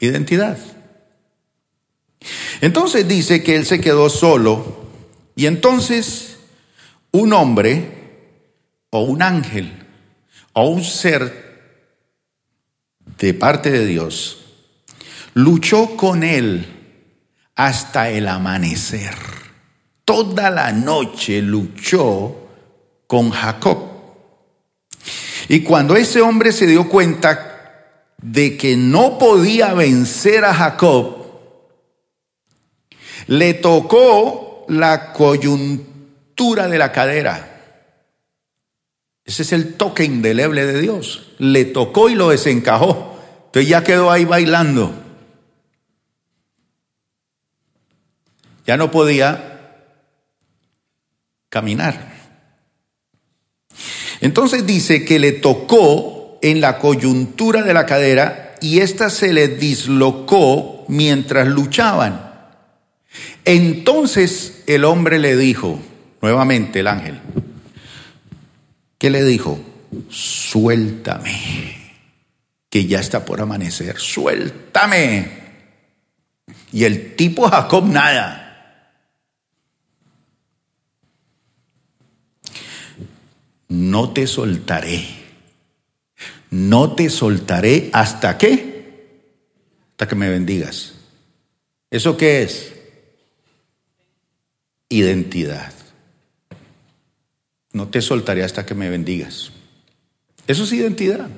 identidad. 0.00 0.58
Entonces 2.60 3.06
dice 3.06 3.44
que 3.44 3.54
él 3.54 3.64
se 3.64 3.80
quedó 3.80 4.10
solo 4.10 4.90
y 5.36 5.46
entonces 5.46 6.38
un 7.12 7.32
hombre 7.32 7.84
o 8.90 9.02
un 9.02 9.22
ángel 9.22 9.72
o 10.54 10.70
un 10.70 10.82
ser 10.82 11.52
de 13.16 13.32
parte 13.32 13.70
de 13.70 13.86
Dios 13.86 14.40
luchó 15.34 15.96
con 15.96 16.24
él 16.24 16.66
hasta 17.54 18.10
el 18.10 18.26
amanecer. 18.26 19.41
Toda 20.04 20.50
la 20.50 20.72
noche 20.72 21.40
luchó 21.40 22.34
con 23.06 23.30
Jacob. 23.30 23.78
Y 25.48 25.60
cuando 25.60 25.96
ese 25.96 26.20
hombre 26.20 26.52
se 26.52 26.66
dio 26.66 26.88
cuenta 26.88 28.14
de 28.18 28.56
que 28.56 28.76
no 28.76 29.18
podía 29.18 29.74
vencer 29.74 30.44
a 30.44 30.54
Jacob, 30.54 31.22
le 33.26 33.54
tocó 33.54 34.64
la 34.68 35.12
coyuntura 35.12 36.68
de 36.68 36.78
la 36.78 36.92
cadera. 36.92 37.48
Ese 39.24 39.42
es 39.42 39.52
el 39.52 39.74
toque 39.74 40.04
indeleble 40.04 40.66
de 40.66 40.80
Dios. 40.80 41.32
Le 41.38 41.64
tocó 41.64 42.08
y 42.08 42.14
lo 42.14 42.30
desencajó. 42.30 43.16
Entonces 43.46 43.68
ya 43.68 43.84
quedó 43.84 44.10
ahí 44.10 44.24
bailando. 44.24 44.92
Ya 48.66 48.76
no 48.76 48.90
podía 48.90 49.51
caminar. 51.52 52.10
Entonces 54.22 54.64
dice 54.64 55.04
que 55.04 55.18
le 55.18 55.32
tocó 55.32 56.38
en 56.40 56.62
la 56.62 56.78
coyuntura 56.78 57.62
de 57.62 57.74
la 57.74 57.84
cadera 57.84 58.54
y 58.62 58.78
ésta 58.78 59.10
se 59.10 59.34
le 59.34 59.48
dislocó 59.48 60.86
mientras 60.88 61.46
luchaban. 61.46 62.32
Entonces 63.44 64.62
el 64.66 64.86
hombre 64.86 65.18
le 65.18 65.36
dijo, 65.36 65.78
nuevamente 66.22 66.80
el 66.80 66.86
ángel, 66.86 67.20
¿qué 68.96 69.10
le 69.10 69.22
dijo? 69.22 69.60
Suéltame, 70.08 71.92
que 72.70 72.86
ya 72.86 72.98
está 72.98 73.26
por 73.26 73.42
amanecer, 73.42 73.98
suéltame. 73.98 75.28
Y 76.72 76.84
el 76.84 77.14
tipo 77.14 77.46
Jacob 77.50 77.84
nada. 77.86 78.41
No 83.72 84.10
te 84.10 84.26
soltaré. 84.26 85.02
No 86.50 86.92
te 86.94 87.08
soltaré 87.08 87.88
hasta 87.94 88.36
qué? 88.36 89.16
Hasta 89.92 90.06
que 90.06 90.14
me 90.14 90.28
bendigas. 90.28 90.92
¿Eso 91.90 92.16
qué 92.18 92.42
es? 92.42 92.74
Identidad. 94.90 95.72
No 97.72 97.88
te 97.88 98.02
soltaré 98.02 98.44
hasta 98.44 98.66
que 98.66 98.74
me 98.74 98.90
bendigas. 98.90 99.52
Eso 100.46 100.64
es 100.64 100.72
identidad. 100.72 101.30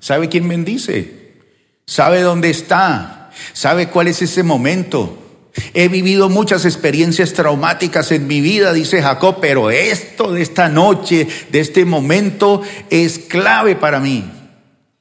¿Sabe 0.00 0.28
quién 0.28 0.46
bendice? 0.46 1.32
¿Sabe 1.86 2.20
dónde 2.20 2.50
está? 2.50 3.30
¿Sabe 3.54 3.88
cuál 3.88 4.08
es 4.08 4.20
ese 4.20 4.42
momento? 4.42 5.21
He 5.74 5.88
vivido 5.88 6.28
muchas 6.28 6.64
experiencias 6.64 7.32
traumáticas 7.32 8.10
en 8.12 8.26
mi 8.26 8.40
vida, 8.40 8.72
dice 8.72 9.02
Jacob, 9.02 9.38
pero 9.40 9.70
esto 9.70 10.32
de 10.32 10.42
esta 10.42 10.68
noche, 10.68 11.26
de 11.50 11.60
este 11.60 11.84
momento, 11.84 12.62
es 12.90 13.18
clave 13.18 13.76
para 13.76 14.00
mí. 14.00 14.24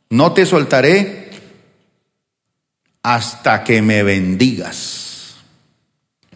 No 0.10 0.34
te 0.34 0.46
soltaré 0.46 1.30
hasta 3.04 3.64
que 3.64 3.82
me 3.82 4.04
bendigas. 4.04 5.36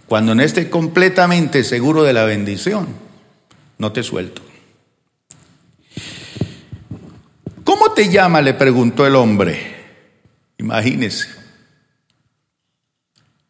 Cuando 0.07 0.36
no 0.36 0.43
esté 0.43 0.69
completamente 0.69 1.63
seguro 1.63 2.03
de 2.03 2.13
la 2.13 2.24
bendición, 2.25 2.88
no 3.77 3.91
te 3.91 4.03
suelto. 4.03 4.41
¿Cómo 7.63 7.91
te 7.91 8.10
llama? 8.10 8.41
le 8.41 8.53
preguntó 8.53 9.05
el 9.05 9.15
hombre. 9.15 9.75
Imagínese. 10.57 11.45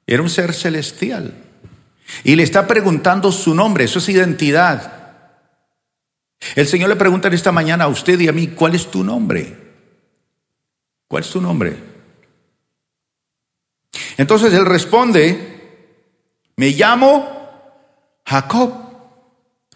Era 0.08 0.22
un 0.22 0.30
ser 0.30 0.54
celestial. 0.54 1.34
Y 2.24 2.36
le 2.36 2.44
está 2.44 2.68
preguntando 2.68 3.32
su 3.32 3.56
nombre, 3.56 3.86
eso 3.86 4.00
es 4.00 4.10
identidad. 4.10 4.96
El 6.56 6.68
Señor 6.68 6.90
le 6.90 6.96
pregunta 6.96 7.28
en 7.28 7.34
esta 7.34 7.52
mañana 7.52 7.86
a 7.86 7.88
usted 7.88 8.20
y 8.20 8.28
a 8.28 8.32
mí, 8.32 8.48
¿cuál 8.50 8.76
es 8.76 8.92
tu 8.92 9.04
nombre? 9.04 9.58
¿Cuál 11.08 11.24
es 11.24 11.30
tu 11.30 11.42
nombre? 11.42 11.78
Entonces 14.18 14.54
él 14.54 14.66
responde, 14.66 15.56
me 16.56 16.70
llamo 16.70 17.28
Jacob. 18.26 18.74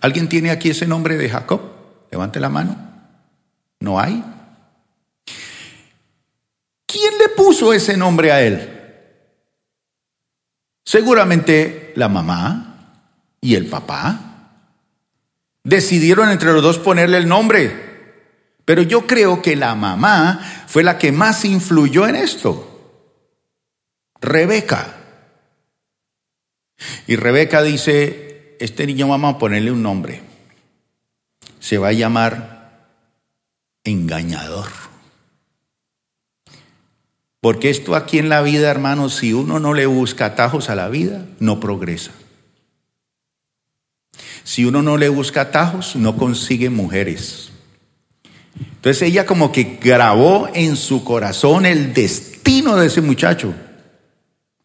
¿Alguien 0.01 0.29
tiene 0.29 0.51
aquí 0.51 0.69
ese 0.69 0.85
nombre 0.85 1.17
de 1.17 1.29
Jacob? 1.29 1.61
Levante 2.11 2.39
la 2.39 2.49
mano. 2.49 2.77
¿No 3.79 3.99
hay? 3.99 4.23
¿Quién 6.85 7.17
le 7.17 7.29
puso 7.29 7.73
ese 7.73 7.97
nombre 7.97 8.31
a 8.31 8.41
él? 8.41 8.78
Seguramente 10.83 11.93
la 11.95 12.09
mamá 12.09 12.69
y 13.41 13.55
el 13.55 13.67
papá 13.67 14.29
decidieron 15.63 16.29
entre 16.29 16.51
los 16.51 16.63
dos 16.63 16.79
ponerle 16.79 17.17
el 17.17 17.27
nombre. 17.27 17.89
Pero 18.65 18.81
yo 18.83 19.07
creo 19.07 19.41
que 19.41 19.55
la 19.55 19.75
mamá 19.75 20.65
fue 20.67 20.83
la 20.83 20.97
que 20.97 21.11
más 21.11 21.45
influyó 21.45 22.07
en 22.07 22.15
esto. 22.15 22.65
Rebeca. 24.21 24.95
Y 27.07 27.15
Rebeca 27.15 27.63
dice, 27.63 28.57
este 28.59 28.85
niño 28.85 29.07
vamos 29.07 29.35
a 29.35 29.37
ponerle 29.37 29.71
un 29.71 29.81
nombre. 29.81 30.21
Se 31.59 31.77
va 31.77 31.89
a 31.89 31.93
llamar 31.93 32.59
engañador. 33.83 34.88
Porque 37.41 37.69
esto 37.69 37.95
aquí 37.95 38.19
en 38.19 38.29
la 38.29 38.41
vida, 38.41 38.69
hermanos, 38.69 39.15
si 39.15 39.33
uno 39.33 39.59
no 39.59 39.73
le 39.73 39.85
busca 39.85 40.25
atajos 40.25 40.69
a 40.69 40.75
la 40.75 40.89
vida, 40.89 41.25
no 41.39 41.59
progresa. 41.59 42.11
Si 44.43 44.65
uno 44.65 44.81
no 44.81 44.97
le 44.97 45.09
busca 45.09 45.41
atajos, 45.41 45.95
no 45.95 46.17
consigue 46.17 46.69
mujeres. 46.69 47.51
Entonces 48.59 49.01
ella 49.03 49.25
como 49.25 49.51
que 49.51 49.79
grabó 49.81 50.49
en 50.53 50.75
su 50.75 51.03
corazón 51.03 51.65
el 51.65 51.93
destino 51.93 52.75
de 52.75 52.87
ese 52.87 53.01
muchacho. 53.01 53.53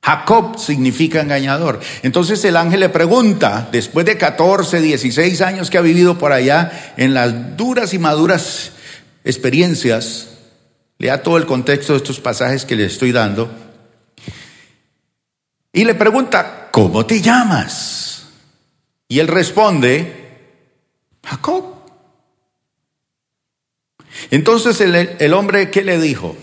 Jacob 0.03 0.59
significa 0.59 1.21
engañador. 1.21 1.81
Entonces 2.03 2.45
el 2.45 2.57
ángel 2.57 2.81
le 2.81 2.89
pregunta, 2.91 3.69
después 3.73 4.05
de 4.05 4.19
14, 4.19 4.81
16 4.81 5.41
años 5.41 5.71
que 5.71 5.79
ha 5.79 5.83
vivido 5.83 6.19
por 6.19 6.33
allá 6.33 6.93
en 6.97 7.15
las 7.15 7.57
duras 7.57 7.95
y 7.95 7.99
maduras 7.99 8.73
experiencias, 9.25 10.34
Lea 10.99 11.23
todo 11.23 11.37
el 11.37 11.47
contexto 11.47 11.93
de 11.93 11.99
estos 11.99 12.21
pasajes 12.21 12.65
que 12.65 12.77
le 12.77 12.87
estoy 12.87 13.13
dando. 13.13 13.51
Y 15.73 15.85
le 15.85 15.95
pregunta, 15.95 16.69
¿cómo 16.71 17.05
te 17.05 17.21
llamas? 17.21 18.27
Y 19.09 19.19
él 19.19 19.29
responde, 19.29 20.39
Jacob. 21.25 21.75
Entonces 24.31 24.81
el, 24.81 24.95
el 24.95 25.35
hombre, 25.35 25.71
¿qué 25.71 25.83
le 25.83 25.99
dijo? 25.99 26.37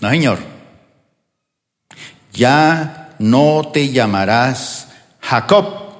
No, 0.00 0.10
señor, 0.10 0.38
ya 2.32 3.16
no 3.18 3.70
te 3.72 3.90
llamarás 3.90 4.88
Jacob, 5.20 5.90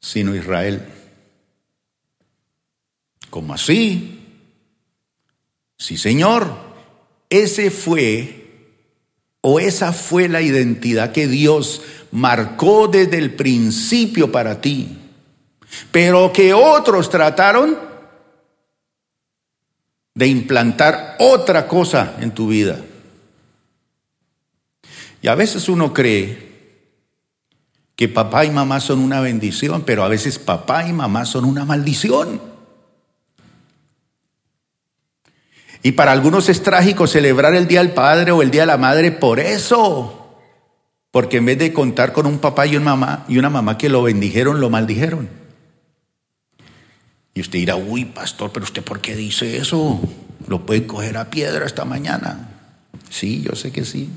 sino 0.00 0.34
Israel. 0.34 0.86
¿Cómo 3.30 3.54
así? 3.54 4.21
Sí, 5.82 5.98
Señor, 5.98 6.46
ese 7.28 7.72
fue 7.72 8.68
o 9.40 9.58
esa 9.58 9.92
fue 9.92 10.28
la 10.28 10.40
identidad 10.40 11.10
que 11.10 11.26
Dios 11.26 11.82
marcó 12.12 12.86
desde 12.86 13.18
el 13.18 13.34
principio 13.34 14.30
para 14.30 14.60
ti, 14.60 14.96
pero 15.90 16.32
que 16.32 16.54
otros 16.54 17.10
trataron 17.10 17.76
de 20.14 20.28
implantar 20.28 21.16
otra 21.18 21.66
cosa 21.66 22.14
en 22.20 22.30
tu 22.30 22.46
vida. 22.46 22.78
Y 25.20 25.26
a 25.26 25.34
veces 25.34 25.68
uno 25.68 25.92
cree 25.92 26.52
que 27.96 28.08
papá 28.08 28.44
y 28.44 28.52
mamá 28.52 28.78
son 28.78 29.00
una 29.00 29.20
bendición, 29.20 29.82
pero 29.84 30.04
a 30.04 30.08
veces 30.08 30.38
papá 30.38 30.86
y 30.86 30.92
mamá 30.92 31.24
son 31.24 31.44
una 31.44 31.64
maldición. 31.64 32.51
Y 35.82 35.92
para 35.92 36.12
algunos 36.12 36.48
es 36.48 36.62
trágico 36.62 37.06
celebrar 37.06 37.54
el 37.54 37.66
Día 37.66 37.80
del 37.80 37.92
Padre 37.92 38.30
o 38.30 38.42
el 38.42 38.50
Día 38.50 38.62
de 38.62 38.66
la 38.68 38.78
Madre 38.78 39.10
por 39.10 39.40
eso. 39.40 40.36
Porque 41.10 41.38
en 41.38 41.46
vez 41.46 41.58
de 41.58 41.72
contar 41.72 42.12
con 42.12 42.26
un 42.26 42.38
papá 42.38 42.66
y 42.66 42.76
una 42.76 42.96
mamá, 42.96 43.24
y 43.28 43.38
una 43.38 43.50
mamá 43.50 43.76
que 43.76 43.88
lo 43.88 44.02
bendijeron, 44.02 44.60
lo 44.60 44.70
maldijeron. 44.70 45.28
Y 47.34 47.40
usted 47.40 47.58
dirá, 47.58 47.76
uy, 47.76 48.04
pastor, 48.04 48.52
pero 48.52 48.64
usted 48.64 48.82
por 48.82 49.00
qué 49.00 49.16
dice 49.16 49.56
eso? 49.56 50.00
Lo 50.46 50.64
puede 50.64 50.86
coger 50.86 51.16
a 51.16 51.30
piedra 51.30 51.66
esta 51.66 51.84
mañana. 51.84 52.48
Sí, 53.10 53.42
yo 53.42 53.56
sé 53.56 53.72
que 53.72 53.84
sí. 53.84 54.08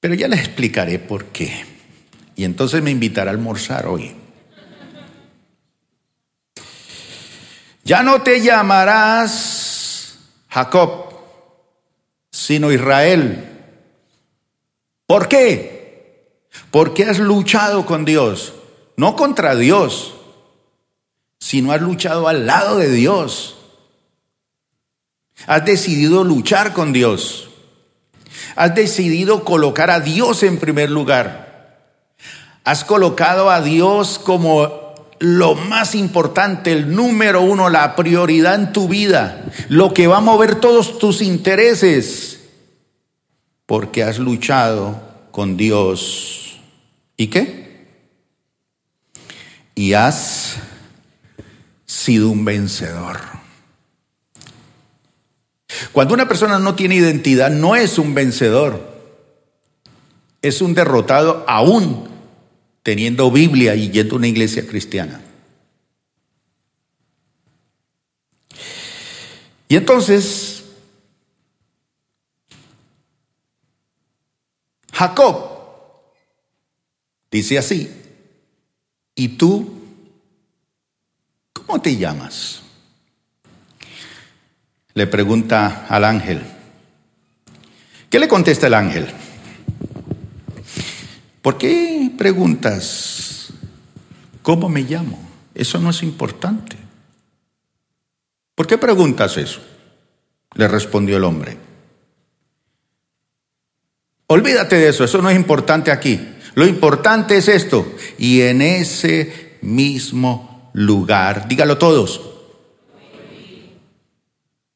Pero 0.00 0.14
ya 0.14 0.26
les 0.26 0.40
explicaré 0.40 0.98
por 0.98 1.26
qué. 1.26 1.64
Y 2.34 2.44
entonces 2.44 2.82
me 2.82 2.90
invitará 2.90 3.30
a 3.30 3.34
almorzar 3.34 3.86
hoy. 3.86 4.12
Ya 7.84 8.02
no 8.02 8.22
te 8.22 8.40
llamarás 8.40 10.18
Jacob, 10.48 11.14
sino 12.30 12.70
Israel. 12.70 13.48
¿Por 15.06 15.28
qué? 15.28 16.48
Porque 16.70 17.04
has 17.04 17.18
luchado 17.18 17.84
con 17.84 18.04
Dios, 18.04 18.54
no 18.96 19.16
contra 19.16 19.56
Dios, 19.56 20.14
sino 21.38 21.72
has 21.72 21.80
luchado 21.80 22.28
al 22.28 22.46
lado 22.46 22.78
de 22.78 22.90
Dios. 22.90 23.56
Has 25.46 25.64
decidido 25.64 26.22
luchar 26.22 26.72
con 26.72 26.92
Dios. 26.92 27.48
Has 28.54 28.74
decidido 28.74 29.44
colocar 29.44 29.90
a 29.90 30.00
Dios 30.00 30.42
en 30.44 30.58
primer 30.58 30.90
lugar. 30.90 31.42
Has 32.64 32.84
colocado 32.84 33.50
a 33.50 33.60
Dios 33.60 34.20
como 34.20 34.81
lo 35.22 35.54
más 35.54 35.94
importante, 35.94 36.72
el 36.72 36.92
número 36.94 37.42
uno, 37.42 37.70
la 37.70 37.94
prioridad 37.94 38.56
en 38.56 38.72
tu 38.72 38.88
vida, 38.88 39.44
lo 39.68 39.94
que 39.94 40.08
va 40.08 40.16
a 40.16 40.20
mover 40.20 40.56
todos 40.56 40.98
tus 40.98 41.22
intereses, 41.22 42.40
porque 43.64 44.02
has 44.02 44.18
luchado 44.18 45.00
con 45.30 45.56
Dios. 45.56 46.58
¿Y 47.16 47.28
qué? 47.28 47.86
Y 49.76 49.92
has 49.92 50.56
sido 51.86 52.28
un 52.28 52.44
vencedor. 52.44 53.20
Cuando 55.92 56.14
una 56.14 56.26
persona 56.26 56.58
no 56.58 56.74
tiene 56.74 56.96
identidad, 56.96 57.48
no 57.48 57.76
es 57.76 57.96
un 57.96 58.12
vencedor, 58.12 58.92
es 60.42 60.60
un 60.60 60.74
derrotado 60.74 61.44
aún 61.46 62.11
teniendo 62.82 63.30
Biblia 63.30 63.74
y 63.74 63.90
yendo 63.90 64.14
a 64.14 64.18
una 64.18 64.28
iglesia 64.28 64.66
cristiana. 64.66 65.20
Y 69.68 69.76
entonces, 69.76 70.64
Jacob 74.92 75.50
dice 77.30 77.56
así, 77.56 77.90
¿y 79.14 79.28
tú 79.28 79.80
cómo 81.54 81.80
te 81.80 81.96
llamas? 81.96 82.62
Le 84.92 85.06
pregunta 85.06 85.86
al 85.88 86.04
ángel. 86.04 86.42
¿Qué 88.10 88.18
le 88.18 88.28
contesta 88.28 88.66
el 88.66 88.74
ángel? 88.74 89.21
¿Por 91.42 91.58
qué 91.58 92.10
preguntas 92.16 93.52
cómo 94.42 94.68
me 94.68 94.82
llamo? 94.82 95.18
Eso 95.54 95.78
no 95.78 95.90
es 95.90 96.02
importante. 96.04 96.76
¿Por 98.54 98.66
qué 98.66 98.78
preguntas 98.78 99.36
eso? 99.36 99.60
Le 100.54 100.68
respondió 100.68 101.16
el 101.16 101.24
hombre. 101.24 101.56
Olvídate 104.28 104.76
de 104.76 104.88
eso, 104.88 105.04
eso 105.04 105.20
no 105.20 105.28
es 105.28 105.36
importante 105.36 105.90
aquí. 105.90 106.18
Lo 106.54 106.66
importante 106.66 107.36
es 107.36 107.48
esto. 107.48 107.92
Y 108.18 108.42
en 108.42 108.62
ese 108.62 109.58
mismo 109.62 110.70
lugar, 110.74 111.48
dígalo 111.48 111.76
todos. 111.76 112.20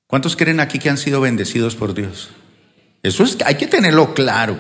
¿Cuántos 0.07 0.37
creen 0.37 0.61
aquí 0.61 0.79
que 0.79 0.91
han 0.91 0.99
sido 0.99 1.21
bendecidos 1.21 1.77
por 1.77 1.95
Dios? 1.95 2.31
Eso 3.03 3.25
es, 3.25 3.39
hay 3.45 3.57
que 3.57 3.67
tenerlo 3.67 4.15
claro. 4.15 4.59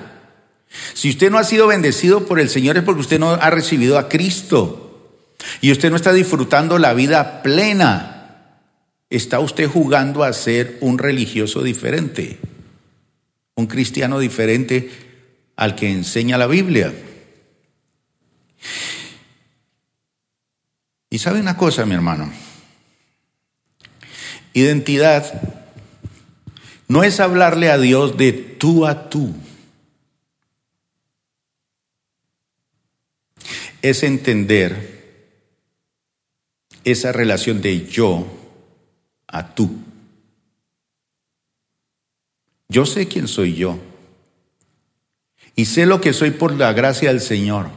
Si 0.94 1.10
usted 1.10 1.30
no 1.30 1.38
ha 1.38 1.44
sido 1.44 1.66
bendecido 1.66 2.26
por 2.26 2.40
el 2.40 2.48
Señor 2.48 2.76
es 2.76 2.84
porque 2.84 3.00
usted 3.00 3.18
no 3.18 3.32
ha 3.32 3.50
recibido 3.50 3.98
a 3.98 4.08
Cristo 4.08 4.86
y 5.60 5.72
usted 5.72 5.90
no 5.90 5.96
está 5.96 6.12
disfrutando 6.12 6.78
la 6.78 6.94
vida 6.94 7.42
plena. 7.42 8.12
Está 9.08 9.38
usted 9.38 9.68
jugando 9.68 10.24
a 10.24 10.32
ser 10.32 10.78
un 10.80 10.98
religioso 10.98 11.62
diferente, 11.62 12.40
un 13.54 13.66
cristiano 13.66 14.18
diferente 14.18 14.90
al 15.54 15.74
que 15.74 15.90
enseña 15.90 16.38
la 16.38 16.48
Biblia. 16.48 16.92
Y 21.08 21.18
sabe 21.18 21.40
una 21.40 21.56
cosa, 21.56 21.86
mi 21.86 21.94
hermano, 21.94 22.32
identidad 24.52 25.40
no 26.88 27.04
es 27.04 27.20
hablarle 27.20 27.70
a 27.70 27.78
Dios 27.78 28.16
de 28.16 28.32
tú 28.32 28.86
a 28.86 29.08
tú. 29.08 29.34
Es 33.90 34.02
entender 34.02 34.96
esa 36.84 37.12
relación 37.12 37.60
de 37.60 37.86
yo 37.86 38.26
a 39.26 39.54
tú. 39.54 39.70
Yo 42.68 42.86
sé 42.86 43.08
quién 43.08 43.28
soy 43.28 43.54
yo 43.54 43.78
y 45.54 45.64
sé 45.66 45.86
lo 45.86 46.00
que 46.00 46.12
soy 46.12 46.32
por 46.32 46.52
la 46.52 46.72
gracia 46.72 47.08
del 47.10 47.20
Señor. 47.20 47.70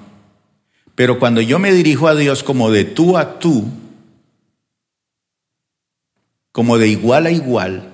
Pero 0.96 1.18
cuando 1.18 1.42
yo 1.42 1.60
me 1.60 1.72
dirijo 1.72 2.08
a 2.08 2.16
Dios 2.16 2.44
como 2.44 2.72
de 2.72 2.84
tú 2.84 3.18
a 3.18 3.40
tú, 3.40 3.70
como 6.52 6.78
de 6.78 6.90
igual 6.90 7.26
a 7.26 7.32
igual, 7.32 7.94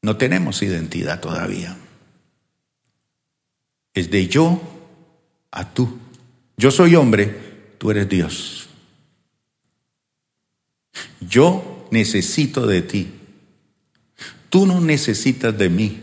no 0.00 0.16
tenemos 0.16 0.62
identidad 0.62 1.20
todavía. 1.20 1.76
Es 3.92 4.10
de 4.10 4.26
yo 4.28 4.60
a 5.50 5.72
tú. 5.72 6.03
Yo 6.56 6.70
soy 6.70 6.94
hombre, 6.94 7.34
tú 7.78 7.90
eres 7.90 8.08
Dios. 8.08 8.68
Yo 11.20 11.86
necesito 11.90 12.66
de 12.66 12.82
ti. 12.82 13.08
Tú 14.50 14.66
no 14.66 14.80
necesitas 14.80 15.56
de 15.58 15.68
mí, 15.68 16.00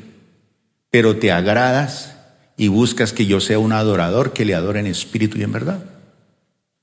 pero 0.89 1.15
te 1.17 1.31
agradas 1.31 2.15
y 2.57 2.67
buscas 2.67 3.13
que 3.13 3.25
yo 3.25 3.39
sea 3.39 3.59
un 3.59 3.71
adorador 3.71 4.33
que 4.33 4.45
le 4.45 4.55
adore 4.55 4.81
en 4.81 4.87
espíritu 4.87 5.37
y 5.37 5.43
en 5.43 5.53
verdad. 5.53 5.85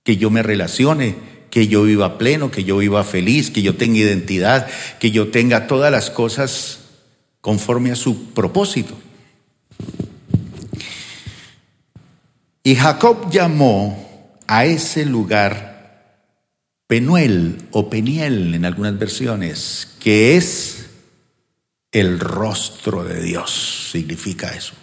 Que 0.02 0.16
yo 0.16 0.30
me 0.30 0.42
relacione, 0.42 1.16
que 1.50 1.68
yo 1.68 1.82
viva 1.82 2.16
pleno, 2.16 2.50
que 2.50 2.64
yo 2.64 2.78
viva 2.78 3.04
feliz, 3.04 3.50
que 3.50 3.62
yo 3.62 3.76
tenga 3.76 3.98
identidad, 3.98 4.66
que 4.98 5.10
yo 5.10 5.28
tenga 5.28 5.66
todas 5.66 5.92
las 5.92 6.10
cosas 6.10 6.80
conforme 7.42 7.92
a 7.92 7.96
su 7.96 8.30
propósito. 8.30 8.94
Y 12.68 12.76
Jacob 12.76 13.30
llamó 13.30 14.30
a 14.46 14.66
ese 14.66 15.06
lugar 15.06 16.26
Penuel 16.86 17.62
o 17.70 17.88
Peniel 17.88 18.54
en 18.54 18.66
algunas 18.66 18.98
versiones, 18.98 19.96
que 19.98 20.36
es 20.36 20.90
el 21.92 22.20
rostro 22.20 23.04
de 23.04 23.22
Dios, 23.22 23.88
significa 23.90 24.54
eso. 24.54 24.74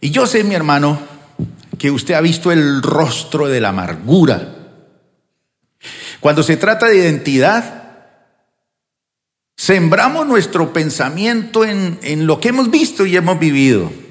Y 0.00 0.12
yo 0.12 0.26
sé, 0.26 0.44
mi 0.44 0.54
hermano, 0.54 0.98
que 1.76 1.90
usted 1.90 2.14
ha 2.14 2.22
visto 2.22 2.50
el 2.50 2.80
rostro 2.80 3.48
de 3.48 3.60
la 3.60 3.68
amargura. 3.68 4.56
Cuando 6.20 6.42
se 6.42 6.56
trata 6.56 6.86
de 6.86 7.00
identidad, 7.00 7.98
sembramos 9.58 10.26
nuestro 10.26 10.72
pensamiento 10.72 11.66
en, 11.66 11.98
en 12.00 12.26
lo 12.26 12.40
que 12.40 12.48
hemos 12.48 12.70
visto 12.70 13.04
y 13.04 13.14
hemos 13.14 13.38
vivido 13.38 14.07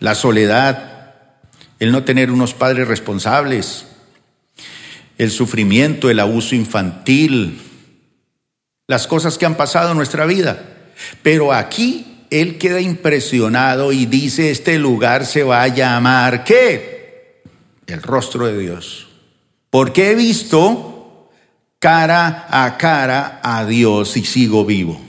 la 0.00 0.14
soledad, 0.14 1.14
el 1.78 1.92
no 1.92 2.04
tener 2.04 2.30
unos 2.30 2.54
padres 2.54 2.88
responsables, 2.88 3.86
el 5.18 5.30
sufrimiento, 5.30 6.10
el 6.10 6.18
abuso 6.18 6.54
infantil, 6.54 7.60
las 8.86 9.06
cosas 9.06 9.38
que 9.38 9.46
han 9.46 9.56
pasado 9.56 9.90
en 9.90 9.96
nuestra 9.96 10.26
vida. 10.26 10.64
Pero 11.22 11.52
aquí 11.52 12.24
él 12.30 12.58
queda 12.58 12.80
impresionado 12.80 13.92
y 13.92 14.06
dice, 14.06 14.50
este 14.50 14.78
lugar 14.78 15.26
se 15.26 15.42
va 15.42 15.62
a 15.62 15.68
llamar, 15.68 16.44
¿qué? 16.44 17.42
El 17.86 18.02
rostro 18.02 18.46
de 18.46 18.58
Dios. 18.58 19.08
Porque 19.68 20.10
he 20.10 20.14
visto 20.14 21.30
cara 21.78 22.46
a 22.50 22.76
cara 22.76 23.40
a 23.42 23.64
Dios 23.66 24.16
y 24.16 24.24
sigo 24.24 24.64
vivo. 24.64 25.00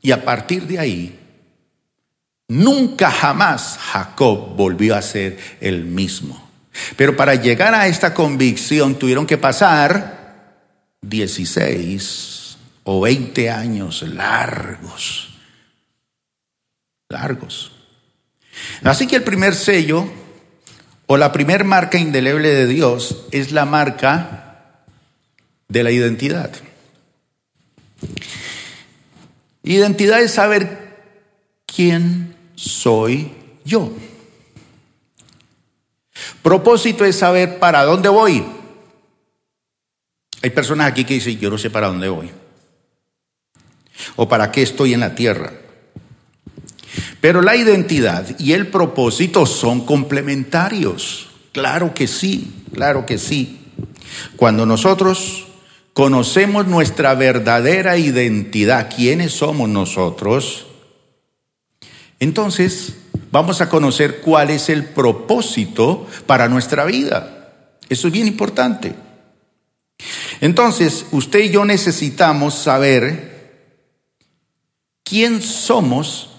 Y 0.00 0.12
a 0.12 0.24
partir 0.24 0.66
de 0.66 0.78
ahí, 0.78 1.17
Nunca 2.48 3.10
jamás 3.10 3.76
Jacob 3.78 4.56
volvió 4.56 4.96
a 4.96 5.02
ser 5.02 5.38
el 5.60 5.84
mismo. 5.84 6.48
Pero 6.96 7.14
para 7.14 7.34
llegar 7.34 7.74
a 7.74 7.88
esta 7.88 8.14
convicción 8.14 8.98
tuvieron 8.98 9.26
que 9.26 9.36
pasar 9.36 10.56
16 11.02 12.56
o 12.84 13.02
20 13.02 13.50
años 13.50 14.02
largos. 14.02 15.28
Largos. 17.10 17.72
Así 18.82 19.06
que 19.06 19.16
el 19.16 19.24
primer 19.24 19.54
sello 19.54 20.10
o 21.06 21.16
la 21.18 21.32
primer 21.32 21.64
marca 21.64 21.98
indeleble 21.98 22.48
de 22.48 22.66
Dios 22.66 23.26
es 23.30 23.52
la 23.52 23.66
marca 23.66 24.84
de 25.68 25.82
la 25.82 25.90
identidad. 25.90 26.50
Identidad 29.62 30.22
es 30.22 30.32
saber 30.32 30.96
quién 31.66 32.37
soy 32.58 33.30
yo. 33.64 33.92
Propósito 36.42 37.04
es 37.04 37.16
saber 37.16 37.58
para 37.58 37.84
dónde 37.84 38.08
voy. 38.08 38.44
Hay 40.42 40.50
personas 40.50 40.90
aquí 40.90 41.04
que 41.04 41.14
dicen, 41.14 41.38
yo 41.38 41.50
no 41.50 41.58
sé 41.58 41.70
para 41.70 41.88
dónde 41.88 42.08
voy. 42.08 42.30
O 44.16 44.28
para 44.28 44.50
qué 44.50 44.62
estoy 44.62 44.94
en 44.94 45.00
la 45.00 45.14
tierra. 45.14 45.52
Pero 47.20 47.42
la 47.42 47.56
identidad 47.56 48.38
y 48.38 48.52
el 48.52 48.68
propósito 48.68 49.46
son 49.46 49.84
complementarios. 49.86 51.28
Claro 51.52 51.94
que 51.94 52.06
sí, 52.06 52.64
claro 52.72 53.06
que 53.06 53.18
sí. 53.18 53.60
Cuando 54.36 54.66
nosotros 54.66 55.46
conocemos 55.92 56.66
nuestra 56.66 57.14
verdadera 57.14 57.98
identidad, 57.98 58.88
quiénes 58.94 59.32
somos 59.32 59.68
nosotros, 59.68 60.66
entonces 62.20 62.94
vamos 63.30 63.60
a 63.60 63.68
conocer 63.68 64.20
cuál 64.20 64.50
es 64.50 64.68
el 64.68 64.84
propósito 64.84 66.06
para 66.26 66.48
nuestra 66.48 66.84
vida. 66.84 67.52
Eso 67.88 68.08
es 68.08 68.12
bien 68.12 68.26
importante. 68.26 68.94
Entonces, 70.40 71.06
usted 71.10 71.40
y 71.40 71.50
yo 71.50 71.64
necesitamos 71.64 72.54
saber 72.54 73.38
quién 75.02 75.42
somos 75.42 76.30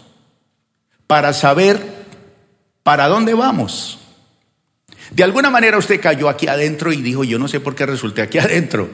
para 1.08 1.34
saber 1.34 2.06
para 2.84 3.08
dónde 3.08 3.34
vamos. 3.34 4.00
De 5.12 5.24
alguna 5.24 5.50
manera 5.50 5.78
usted 5.78 6.00
cayó 6.00 6.30
aquí 6.30 6.48
adentro 6.48 6.94
y 6.94 7.02
dijo, 7.02 7.24
yo 7.24 7.40
no 7.40 7.48
sé 7.48 7.60
por 7.60 7.76
qué 7.76 7.86
resulté 7.86 8.22
aquí 8.22 8.38
adentro. 8.40 8.90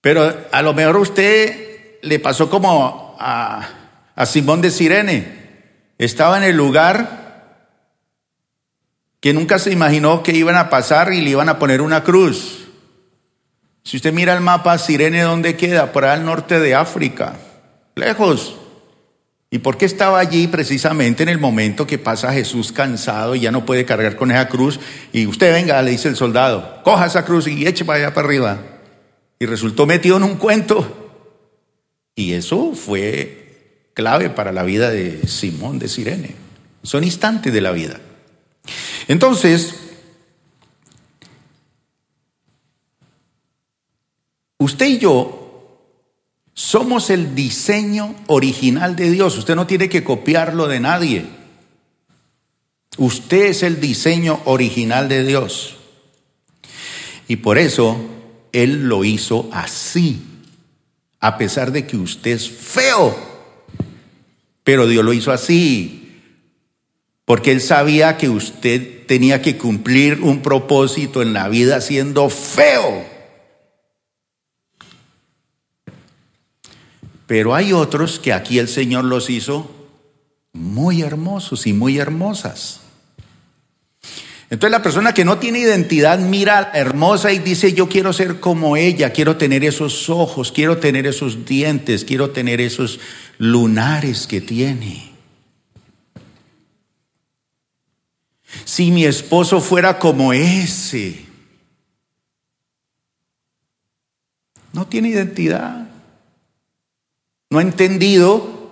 Pero 0.00 0.46
a 0.50 0.62
lo 0.62 0.74
mejor 0.74 0.96
usted 0.98 1.98
le 2.02 2.18
pasó 2.18 2.50
como 2.50 3.16
a, 3.18 3.83
a 4.14 4.26
Simón 4.26 4.60
de 4.60 4.70
Sirene. 4.70 5.44
Estaba 5.98 6.36
en 6.38 6.44
el 6.44 6.56
lugar 6.56 7.24
que 9.20 9.32
nunca 9.32 9.58
se 9.58 9.72
imaginó 9.72 10.22
que 10.22 10.32
iban 10.32 10.56
a 10.56 10.70
pasar 10.70 11.12
y 11.12 11.20
le 11.20 11.30
iban 11.30 11.48
a 11.48 11.58
poner 11.58 11.80
una 11.80 12.04
cruz. 12.04 12.66
Si 13.82 13.96
usted 13.96 14.12
mira 14.12 14.34
el 14.34 14.40
mapa, 14.40 14.76
Sirene, 14.78 15.22
¿dónde 15.22 15.56
queda? 15.56 15.92
Por 15.92 16.04
allá 16.04 16.14
al 16.14 16.24
norte 16.24 16.58
de 16.58 16.74
África, 16.74 17.34
lejos. 17.94 18.56
¿Y 19.50 19.58
por 19.58 19.76
qué 19.76 19.84
estaba 19.84 20.18
allí 20.18 20.48
precisamente 20.48 21.22
en 21.22 21.28
el 21.28 21.38
momento 21.38 21.86
que 21.86 21.96
pasa 21.96 22.32
Jesús 22.32 22.72
cansado 22.72 23.36
y 23.36 23.40
ya 23.40 23.52
no 23.52 23.64
puede 23.64 23.84
cargar 23.84 24.16
con 24.16 24.30
esa 24.30 24.48
cruz? 24.48 24.80
Y 25.12 25.26
usted 25.26 25.52
venga, 25.52 25.80
le 25.80 25.92
dice 25.92 26.08
el 26.08 26.16
soldado, 26.16 26.82
coja 26.82 27.06
esa 27.06 27.24
cruz 27.24 27.46
y 27.46 27.66
eche 27.66 27.84
para 27.84 27.98
allá 27.98 28.14
para 28.14 28.26
arriba. 28.26 28.58
Y 29.38 29.46
resultó 29.46 29.86
metido 29.86 30.16
en 30.16 30.24
un 30.24 30.36
cuento. 30.36 31.12
Y 32.16 32.32
eso 32.32 32.72
fue 32.72 33.43
clave 33.94 34.28
para 34.30 34.52
la 34.52 34.64
vida 34.64 34.90
de 34.90 35.26
Simón 35.26 35.78
de 35.78 35.88
Sirene. 35.88 36.34
Son 36.82 37.02
instantes 37.02 37.52
de 37.52 37.60
la 37.60 37.72
vida. 37.72 38.00
Entonces, 39.08 39.74
Usted 44.64 44.86
y 44.86 44.98
yo 44.98 45.78
somos 46.54 47.10
el 47.10 47.34
diseño 47.34 48.14
original 48.28 48.96
de 48.96 49.10
Dios. 49.10 49.36
Usted 49.36 49.54
no 49.56 49.66
tiene 49.66 49.90
que 49.90 50.02
copiarlo 50.02 50.68
de 50.68 50.80
nadie. 50.80 51.26
Usted 52.96 53.46
es 53.46 53.62
el 53.62 53.78
diseño 53.78 54.40
original 54.46 55.10
de 55.10 55.22
Dios. 55.22 55.76
Y 57.28 57.36
por 57.36 57.58
eso 57.58 57.98
Él 58.52 58.88
lo 58.88 59.04
hizo 59.04 59.50
así, 59.52 60.22
a 61.20 61.36
pesar 61.36 61.70
de 61.70 61.86
que 61.86 61.98
usted 61.98 62.30
es 62.30 62.48
feo. 62.48 63.33
Pero 64.64 64.86
Dios 64.86 65.04
lo 65.04 65.12
hizo 65.12 65.30
así, 65.30 66.22
porque 67.24 67.52
Él 67.52 67.60
sabía 67.60 68.16
que 68.16 68.30
usted 68.30 69.06
tenía 69.06 69.42
que 69.42 69.56
cumplir 69.56 70.22
un 70.22 70.40
propósito 70.40 71.22
en 71.22 71.34
la 71.34 71.48
vida 71.48 71.80
siendo 71.80 72.28
feo. 72.30 73.04
Pero 77.26 77.54
hay 77.54 77.72
otros 77.72 78.18
que 78.18 78.32
aquí 78.32 78.58
el 78.58 78.68
Señor 78.68 79.04
los 79.04 79.30
hizo 79.30 79.70
muy 80.52 81.02
hermosos 81.02 81.66
y 81.66 81.72
muy 81.72 81.98
hermosas. 81.98 82.80
Entonces 84.54 84.70
la 84.70 84.82
persona 84.82 85.12
que 85.12 85.24
no 85.24 85.38
tiene 85.38 85.58
identidad 85.58 86.20
mira 86.20 86.70
hermosa 86.74 87.32
y 87.32 87.40
dice, 87.40 87.72
yo 87.72 87.88
quiero 87.88 88.12
ser 88.12 88.38
como 88.38 88.76
ella, 88.76 89.10
quiero 89.10 89.36
tener 89.36 89.64
esos 89.64 90.08
ojos, 90.08 90.52
quiero 90.52 90.78
tener 90.78 91.08
esos 91.08 91.44
dientes, 91.44 92.04
quiero 92.04 92.30
tener 92.30 92.60
esos 92.60 93.00
lunares 93.38 94.28
que 94.28 94.40
tiene. 94.40 95.10
Si 98.64 98.92
mi 98.92 99.04
esposo 99.04 99.60
fuera 99.60 99.98
como 99.98 100.32
ese, 100.32 101.26
no 104.72 104.86
tiene 104.86 105.08
identidad 105.08 105.88
no 107.50 107.58
ha 107.58 107.62
entendido 107.62 108.70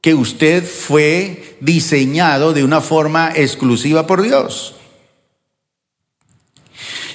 que 0.00 0.14
usted 0.14 0.64
fue 0.64 1.56
diseñado 1.60 2.52
de 2.52 2.64
una 2.64 2.80
forma 2.80 3.32
exclusiva 3.34 4.06
por 4.06 4.22
Dios. 4.22 4.79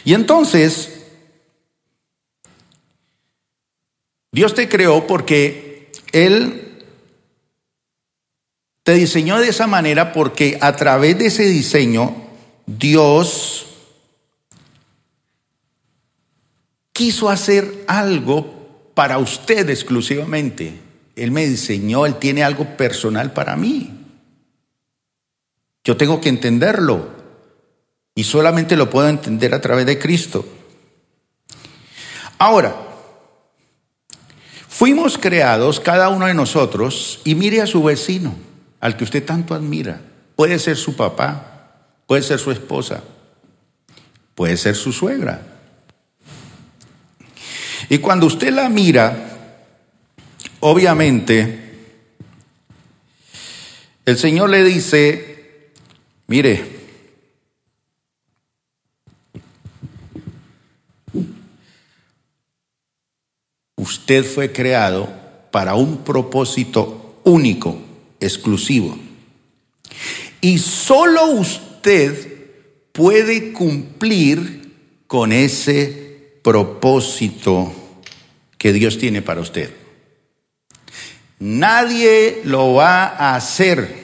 Y 0.05 0.13
entonces, 0.13 1.07
Dios 4.31 4.53
te 4.53 4.69
creó 4.69 5.07
porque 5.07 5.91
Él 6.11 6.83
te 8.83 8.93
diseñó 8.93 9.39
de 9.39 9.49
esa 9.49 9.65
manera 9.65 10.13
porque 10.13 10.59
a 10.61 10.75
través 10.75 11.17
de 11.17 11.25
ese 11.25 11.45
diseño 11.45 12.15
Dios 12.67 13.65
quiso 16.93 17.29
hacer 17.29 17.83
algo 17.87 18.91
para 18.93 19.17
usted 19.17 19.67
exclusivamente. 19.71 20.79
Él 21.15 21.31
me 21.31 21.47
diseñó, 21.47 22.05
Él 22.05 22.15
tiene 22.15 22.43
algo 22.43 22.77
personal 22.77 23.33
para 23.33 23.55
mí. 23.55 23.91
Yo 25.83 25.97
tengo 25.97 26.21
que 26.21 26.29
entenderlo 26.29 27.14
y 28.15 28.23
solamente 28.23 28.75
lo 28.75 28.89
puedo 28.89 29.07
entender 29.07 29.53
a 29.53 29.61
través 29.61 29.85
de 29.85 29.99
Cristo. 29.99 30.47
Ahora, 32.39 32.75
fuimos 34.67 35.17
creados 35.19 35.79
cada 35.79 36.09
uno 36.09 36.25
de 36.25 36.33
nosotros 36.33 37.21
y 37.23 37.35
mire 37.35 37.61
a 37.61 37.67
su 37.67 37.83
vecino, 37.83 38.33
al 38.79 38.97
que 38.97 39.03
usted 39.03 39.23
tanto 39.23 39.53
admira. 39.53 40.01
Puede 40.35 40.57
ser 40.57 40.77
su 40.77 40.95
papá, 40.95 41.75
puede 42.07 42.23
ser 42.23 42.39
su 42.39 42.49
esposa, 42.49 43.03
puede 44.33 44.57
ser 44.57 44.75
su 44.75 44.91
suegra. 44.91 45.41
Y 47.89 47.99
cuando 47.99 48.25
usted 48.25 48.51
la 48.51 48.67
mira, 48.69 49.35
Obviamente, 50.67 51.59
el 54.03 54.17
Señor 54.17 54.49
le 54.49 54.63
dice, 54.63 55.69
mire, 56.25 56.74
usted 64.05 64.23
fue 64.23 64.51
creado 64.51 65.09
para 65.49 65.73
un 65.73 66.03
propósito 66.03 67.21
único, 67.23 67.75
exclusivo. 68.19 68.95
Y 70.41 70.59
solo 70.59 71.25
usted 71.25 72.13
puede 72.91 73.51
cumplir 73.51 74.73
con 75.07 75.31
ese 75.31 76.37
propósito 76.43 77.73
que 78.59 78.73
Dios 78.73 78.99
tiene 78.99 79.23
para 79.23 79.41
usted. 79.41 79.71
Nadie 81.39 82.41
lo 82.43 82.75
va 82.75 83.05
a 83.05 83.35
hacer. 83.35 84.03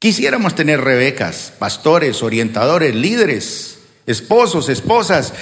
Quisiéramos 0.00 0.56
tener 0.56 0.80
rebecas, 0.80 1.52
pastores, 1.56 2.24
orientadores, 2.24 2.92
líderes, 2.92 3.78
esposos, 4.04 4.68
esposas. 4.68 5.32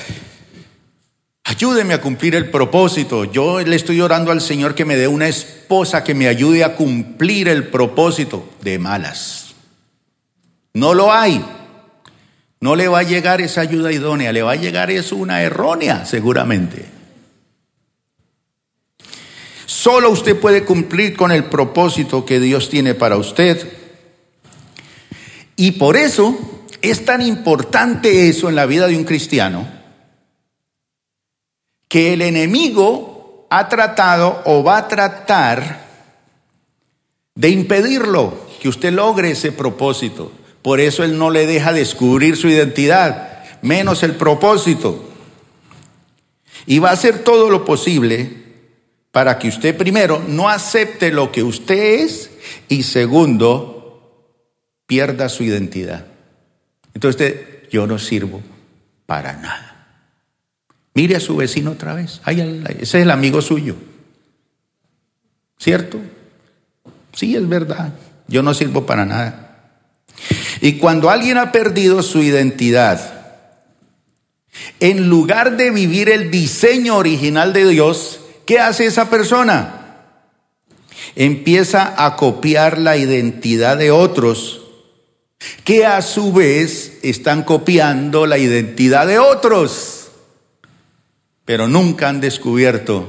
Ayúdeme 1.49 1.95
a 1.95 2.01
cumplir 2.01 2.35
el 2.35 2.51
propósito. 2.51 3.25
Yo 3.25 3.61
le 3.61 3.77
estoy 3.77 4.01
orando 4.01 4.33
al 4.33 4.41
Señor 4.41 4.75
que 4.75 4.85
me 4.85 4.97
dé 4.97 5.07
una 5.07 5.29
esposa 5.29 6.03
que 6.03 6.13
me 6.13 6.27
ayude 6.27 6.65
a 6.65 6.75
cumplir 6.75 7.47
el 7.47 7.69
propósito 7.69 8.49
de 8.63 8.81
malas. 8.81 9.55
No 10.75 10.93
lo 10.93 11.13
hay. 11.13 11.45
No 12.61 12.75
le 12.75 12.89
va 12.89 12.99
a 12.99 13.05
llegar 13.05 13.41
esa 13.41 13.61
ayuda 13.61 13.93
idónea, 13.93 14.33
le 14.33 14.43
va 14.43 14.53
a 14.53 14.57
llegar 14.57 14.91
eso 14.91 15.15
una 15.15 15.41
errónea 15.41 16.05
seguramente. 16.05 16.85
Solo 19.67 20.11
usted 20.11 20.37
puede 20.41 20.65
cumplir 20.65 21.17
con 21.17 21.31
el 21.31 21.45
propósito 21.45 22.27
que 22.27 22.41
Dios 22.41 22.71
tiene 22.71 22.95
para 22.95 23.19
usted. 23.19 23.73
Y 25.55 25.73
por 25.73 25.97
eso 25.97 26.37
es 26.83 27.05
tan 27.05 27.23
importante 27.23 28.29
eso 28.29 28.49
en 28.49 28.57
la 28.57 28.67
vida 28.67 28.89
de 28.89 28.97
un 28.97 29.05
cristiano, 29.05 29.76
que 31.97 32.13
el 32.13 32.21
enemigo 32.21 33.47
ha 33.49 33.71
tratado 33.71 34.43
o 34.45 34.63
va 34.63 34.77
a 34.77 34.87
tratar 34.87 35.87
de 37.35 37.49
impedirlo, 37.49 38.35
que 38.61 38.69
usted 38.69 38.93
logre 38.93 39.31
ese 39.31 39.51
propósito. 39.51 40.31
Por 40.61 40.79
eso 40.79 41.05
él 41.05 41.17
no 41.17 41.31
le 41.31 41.47
deja 41.47 41.73
descubrir 41.73 42.37
su 42.37 42.49
identidad, 42.49 43.45
menos 43.63 44.03
el 44.03 44.15
propósito. 44.15 45.09
Y 46.67 46.81
va 46.81 46.91
a 46.91 46.93
hacer 46.93 47.25
todo 47.25 47.49
lo 47.49 47.65
posible 47.65 48.45
para 49.11 49.39
que 49.39 49.49
usted 49.49 49.75
primero 49.75 50.23
no 50.29 50.51
acepte 50.51 51.11
lo 51.11 51.33
que 51.33 51.43
usted 51.43 52.01
es 52.03 52.31
y 52.69 52.83
segundo, 52.83 54.29
pierda 54.85 55.31
su 55.31 55.45
identidad. 55.45 56.05
Entonces 56.93 57.23
usted, 57.23 57.71
yo 57.71 57.87
no 57.87 57.99
sirvo 57.99 58.43
para 59.07 59.33
nada. 59.33 59.76
Mire 60.97 61.15
a 61.15 61.21
su 61.21 61.37
vecino 61.37 61.71
otra 61.71 61.95
vez. 61.95 62.21
ese 62.27 62.83
es 62.83 62.95
el 62.95 63.13
amigo 63.13 63.41
suyo. 63.41 63.77
¿Cierto? 65.57 66.01
Sí, 67.13 67.37
es 67.37 67.49
verdad. 67.49 67.95
Yo 68.27 68.43
no 68.43 68.53
sirvo 68.53 68.85
para 68.85 69.07
nada. 69.07 69.61
Y 70.61 70.79
cuando 70.79 71.09
alguien 71.09 71.39
ha 71.39 71.53
perdido 71.53 72.03
su 72.03 72.21
identidad, 72.21 73.13
en 74.81 75.09
lugar 75.09 75.57
de 75.57 75.71
vivir 75.71 76.09
el 76.09 76.33
diseño 76.33 76.97
original 76.97 77.53
de 77.53 77.69
Dios, 77.69 78.21
¿Qué 78.47 78.61
hace 78.61 78.87
esa 78.87 79.11
persona? 79.11 80.05
Empieza 81.17 82.05
a 82.05 82.15
copiar 82.17 82.79
la 82.79 82.97
identidad 82.97 83.77
de 83.77 83.91
otros 83.91 84.63
que 85.65 85.85
a 85.85 86.01
su 86.01 86.33
vez 86.33 86.99
están 87.03 87.43
copiando 87.43 88.27
la 88.27 88.39
identidad 88.39 89.07
de 89.07 89.19
otros, 89.19 90.06
pero 91.47 91.69
nunca 91.69 92.09
han 92.09 92.21
descubierto 92.21 93.09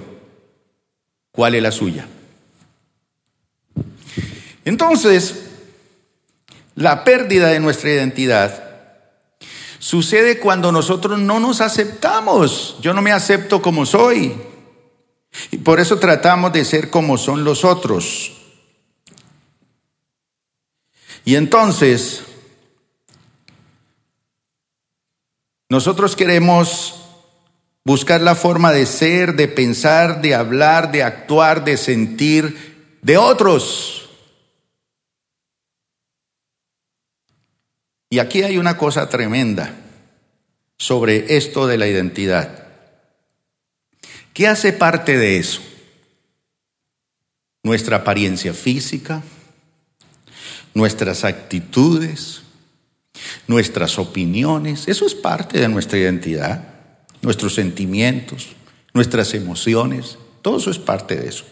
cuál 1.32 1.56
es 1.56 1.63
la 1.63 1.71
suya. 1.71 2.08
Entonces, 4.63 5.43
la 6.76 7.04
pérdida 7.04 7.47
de 7.47 7.60
nuestra 7.60 7.89
identidad 7.89 8.63
sucede 9.80 10.39
cuando 10.39 10.71
nosotros 10.71 11.19
no 11.19 11.39
nos 11.39 11.62
aceptamos. 11.62 12.78
Yo 12.80 12.93
no 12.93 13.02
me 13.02 13.12
acepto 13.12 13.62
como 13.62 13.86
soy. 13.86 14.36
Y 15.50 15.58
por 15.58 15.80
eso 15.80 15.97
tratamos 15.97 16.54
de 16.54 16.63
ser 16.63 16.91
como 16.91 17.17
son 17.17 17.43
los 17.43 17.65
otros. 17.65 18.34
Y 21.26 21.36
entonces, 21.36 22.21
nosotros 25.69 26.15
queremos 26.15 27.07
buscar 27.88 28.19
la 28.19 28.36
forma 28.36 28.73
de 28.73 28.86
ser, 28.86 29.38
de 29.38 29.47
pensar, 29.47 30.21
de 30.21 30.36
hablar, 30.36 30.91
de 30.91 31.04
actuar, 31.04 31.63
de 31.63 31.78
sentir 31.78 33.00
de 33.02 33.17
otros. 33.17 34.10
Y 38.10 38.19
aquí 38.19 38.43
hay 38.43 38.58
una 38.58 38.76
cosa 38.76 39.08
tremenda 39.08 39.73
sobre 40.78 41.38
esto 41.38 41.65
de 41.65 41.78
la 41.78 41.88
identidad. 41.88 42.67
¿Qué 44.34 44.50
hace 44.50 44.73
parte 44.73 45.17
de 45.17 45.38
eso? 45.38 45.62
Nuestra 47.63 47.97
apariencia 47.97 48.54
física, 48.54 49.23
nuestras 50.73 51.23
actitudes, 51.23 52.41
nuestras 53.47 53.97
opiniones, 53.97 54.89
eso 54.89 55.06
es 55.06 55.15
parte 55.15 55.62
de 55.62 55.69
nuestra 55.69 55.97
identidad, 55.97 56.76
nuestros 57.21 57.56
sentimientos, 57.56 58.49
nuestras 58.93 59.34
emociones, 59.34 60.17
todo 60.41 60.58
eso 60.58 60.71
es 60.71 60.80
parte 60.80 61.15
de 61.15 61.30
eso. 61.30 61.45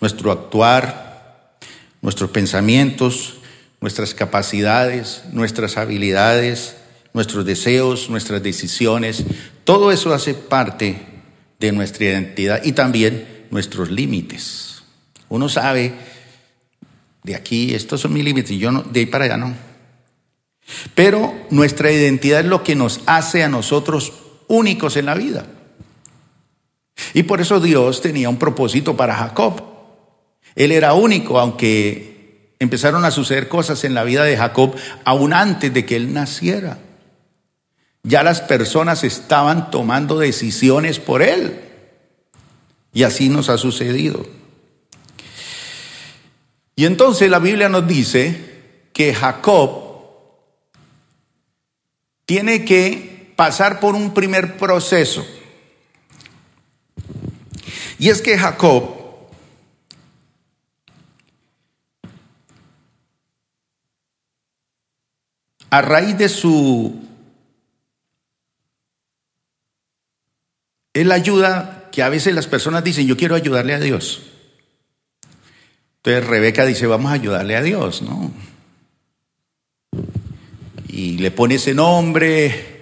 Nuestro 0.00 0.30
actuar, 0.30 1.58
nuestros 2.00 2.30
pensamientos, 2.30 3.38
nuestras 3.80 4.14
capacidades, 4.14 5.22
nuestras 5.32 5.76
habilidades, 5.76 6.76
nuestros 7.12 7.44
deseos, 7.44 8.10
nuestras 8.10 8.42
decisiones, 8.42 9.24
todo 9.64 9.90
eso 9.92 10.12
hace 10.12 10.34
parte 10.34 11.00
de 11.58 11.72
nuestra 11.72 12.06
identidad 12.06 12.62
y 12.64 12.72
también 12.72 13.46
nuestros 13.50 13.90
límites. 13.90 14.82
Uno 15.28 15.48
sabe, 15.48 15.92
de 17.22 17.34
aquí, 17.34 17.74
estos 17.74 18.00
son 18.00 18.12
mis 18.12 18.24
límites, 18.24 18.56
yo 18.58 18.70
no, 18.70 18.82
de 18.82 19.00
ahí 19.00 19.06
para 19.06 19.24
allá 19.24 19.36
no. 19.36 19.54
Pero 20.94 21.34
nuestra 21.50 21.90
identidad 21.90 22.40
es 22.40 22.46
lo 22.46 22.62
que 22.62 22.74
nos 22.74 23.00
hace 23.06 23.42
a 23.42 23.48
nosotros 23.48 24.12
únicos 24.48 24.96
en 24.96 25.06
la 25.06 25.14
vida. 25.14 25.46
Y 27.14 27.22
por 27.22 27.40
eso 27.40 27.60
Dios 27.60 28.00
tenía 28.00 28.28
un 28.28 28.38
propósito 28.38 28.96
para 28.96 29.14
Jacob. 29.14 29.62
Él 30.54 30.72
era 30.72 30.94
único, 30.94 31.38
aunque 31.38 32.54
empezaron 32.58 33.04
a 33.04 33.10
suceder 33.10 33.48
cosas 33.48 33.84
en 33.84 33.94
la 33.94 34.04
vida 34.04 34.24
de 34.24 34.36
Jacob 34.36 34.74
aún 35.04 35.32
antes 35.32 35.72
de 35.72 35.86
que 35.86 35.96
él 35.96 36.12
naciera. 36.12 36.78
Ya 38.02 38.22
las 38.22 38.40
personas 38.40 39.04
estaban 39.04 39.70
tomando 39.70 40.18
decisiones 40.18 40.98
por 40.98 41.22
él. 41.22 41.60
Y 42.92 43.02
así 43.02 43.28
nos 43.28 43.48
ha 43.48 43.58
sucedido. 43.58 44.26
Y 46.74 46.86
entonces 46.86 47.30
la 47.30 47.38
Biblia 47.38 47.68
nos 47.68 47.86
dice 47.86 48.48
que 48.92 49.14
Jacob 49.14 49.88
tiene 52.24 52.64
que 52.64 53.17
pasar 53.38 53.78
por 53.78 53.94
un 53.94 54.12
primer 54.12 54.56
proceso. 54.56 55.24
Y 57.96 58.08
es 58.08 58.20
que 58.20 58.36
Jacob 58.36 58.96
a 65.70 65.82
raíz 65.82 66.18
de 66.18 66.28
su 66.28 67.00
Es 70.92 71.06
la 71.06 71.14
ayuda 71.14 71.90
que 71.92 72.02
a 72.02 72.08
veces 72.08 72.34
las 72.34 72.48
personas 72.48 72.82
dicen, 72.82 73.06
yo 73.06 73.16
quiero 73.16 73.36
ayudarle 73.36 73.72
a 73.72 73.78
Dios. 73.78 74.22
Entonces 75.98 76.26
Rebeca 76.26 76.66
dice, 76.66 76.88
vamos 76.88 77.12
a 77.12 77.14
ayudarle 77.14 77.54
a 77.54 77.62
Dios, 77.62 78.02
¿no? 78.02 78.32
Y 80.88 81.18
le 81.18 81.30
pone 81.30 81.54
ese 81.54 81.72
nombre 81.72 82.77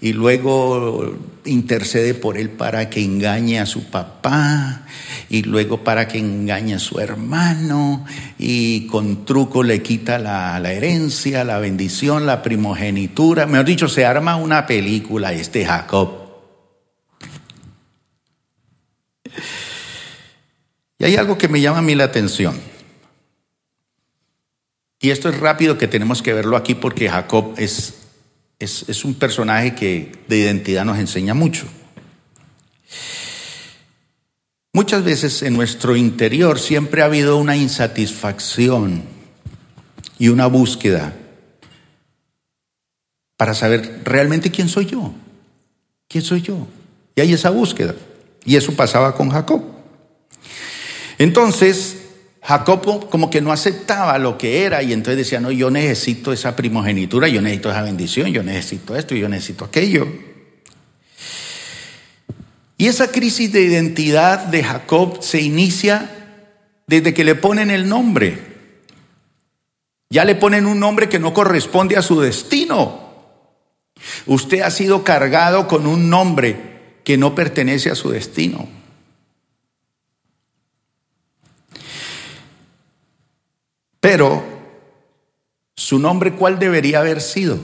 y 0.00 0.12
luego 0.12 1.16
intercede 1.44 2.14
por 2.14 2.38
él 2.38 2.50
para 2.50 2.88
que 2.88 3.02
engañe 3.02 3.58
a 3.58 3.66
su 3.66 3.84
papá 3.90 4.86
y 5.28 5.42
luego 5.42 5.82
para 5.82 6.06
que 6.06 6.18
engañe 6.18 6.74
a 6.74 6.78
su 6.78 7.00
hermano 7.00 8.04
y 8.38 8.86
con 8.86 9.24
truco 9.24 9.62
le 9.62 9.82
quita 9.82 10.18
la, 10.18 10.58
la 10.60 10.72
herencia, 10.72 11.44
la 11.44 11.58
bendición, 11.58 12.26
la 12.26 12.42
primogenitura. 12.42 13.46
Mejor 13.46 13.66
dicho, 13.66 13.88
se 13.88 14.04
arma 14.04 14.36
una 14.36 14.66
película 14.66 15.32
este 15.32 15.64
Jacob. 15.64 16.28
Y 20.98 21.04
hay 21.04 21.16
algo 21.16 21.38
que 21.38 21.48
me 21.48 21.60
llama 21.60 21.78
a 21.78 21.82
mí 21.82 21.94
la 21.94 22.04
atención. 22.04 22.58
Y 25.00 25.10
esto 25.10 25.28
es 25.28 25.38
rápido 25.38 25.78
que 25.78 25.86
tenemos 25.86 26.22
que 26.22 26.32
verlo 26.32 26.56
aquí 26.56 26.74
porque 26.74 27.08
Jacob 27.08 27.54
es, 27.56 28.07
es, 28.58 29.04
un 29.04 29.14
personaje 29.14 29.74
que 29.74 30.12
de 30.26 30.38
identidad 30.38 30.84
nos 30.84 30.98
enseña 30.98 31.34
mucho. 31.34 31.66
Muchas 34.72 35.04
veces 35.04 35.42
en 35.42 35.54
nuestro 35.54 35.96
interior 35.96 36.58
siempre 36.58 37.02
ha 37.02 37.06
habido 37.06 37.36
una 37.36 37.56
insatisfacción 37.56 39.02
y 40.18 40.28
una 40.28 40.46
búsqueda 40.46 41.14
para 43.36 43.54
saber 43.54 44.02
realmente 44.04 44.50
quién 44.50 44.68
soy 44.68 44.86
yo. 44.86 45.14
¿Quién 46.08 46.24
soy 46.24 46.42
yo? 46.42 46.66
Y 47.14 47.20
hay 47.20 47.32
esa 47.32 47.50
búsqueda. 47.50 47.94
Y 48.44 48.56
eso 48.56 48.72
pasaba 48.74 49.14
con 49.14 49.30
Jacob. 49.30 49.62
Entonces, 51.18 51.97
Jacobo 52.48 53.10
como 53.10 53.28
que 53.28 53.42
no 53.42 53.52
aceptaba 53.52 54.16
lo 54.16 54.38
que 54.38 54.64
era 54.64 54.82
y 54.82 54.94
entonces 54.94 55.18
decía, 55.18 55.38
no, 55.38 55.50
yo 55.50 55.70
necesito 55.70 56.32
esa 56.32 56.56
primogenitura, 56.56 57.28
yo 57.28 57.42
necesito 57.42 57.70
esa 57.70 57.82
bendición, 57.82 58.32
yo 58.32 58.42
necesito 58.42 58.96
esto, 58.96 59.14
yo 59.14 59.28
necesito 59.28 59.66
aquello. 59.66 60.08
Y 62.78 62.86
esa 62.86 63.12
crisis 63.12 63.52
de 63.52 63.60
identidad 63.60 64.46
de 64.46 64.64
Jacob 64.64 65.18
se 65.20 65.42
inicia 65.42 66.10
desde 66.86 67.12
que 67.12 67.22
le 67.22 67.34
ponen 67.34 67.70
el 67.70 67.86
nombre. 67.86 68.38
Ya 70.08 70.24
le 70.24 70.34
ponen 70.34 70.64
un 70.64 70.80
nombre 70.80 71.10
que 71.10 71.18
no 71.18 71.34
corresponde 71.34 71.98
a 71.98 72.02
su 72.02 72.18
destino. 72.18 73.10
Usted 74.24 74.62
ha 74.62 74.70
sido 74.70 75.04
cargado 75.04 75.68
con 75.68 75.86
un 75.86 76.08
nombre 76.08 76.56
que 77.04 77.18
no 77.18 77.34
pertenece 77.34 77.90
a 77.90 77.94
su 77.94 78.08
destino. 78.08 78.77
Pero, 84.10 84.42
¿su 85.76 85.98
nombre 85.98 86.32
cuál 86.32 86.58
debería 86.58 87.00
haber 87.00 87.20
sido? 87.20 87.58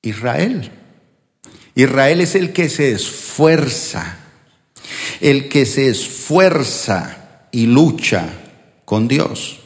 Israel. 0.00 0.70
Israel 1.74 2.20
es 2.20 2.36
el 2.36 2.52
que 2.52 2.68
se 2.68 2.92
esfuerza, 2.92 4.18
el 5.20 5.48
que 5.48 5.66
se 5.66 5.88
esfuerza 5.88 7.48
y 7.50 7.66
lucha 7.66 8.28
con 8.84 9.08
Dios. 9.08 9.58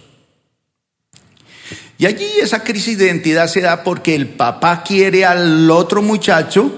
Y 1.99 2.07
allí 2.07 2.25
esa 2.41 2.65
crisis 2.65 2.97
de 2.97 3.05
identidad 3.05 3.49
se 3.49 3.61
da 3.61 3.85
porque 3.85 4.15
el 4.15 4.29
papá 4.29 4.83
quiere 4.85 5.27
al 5.27 5.71
otro 5.71 6.01
muchacho 6.01 6.73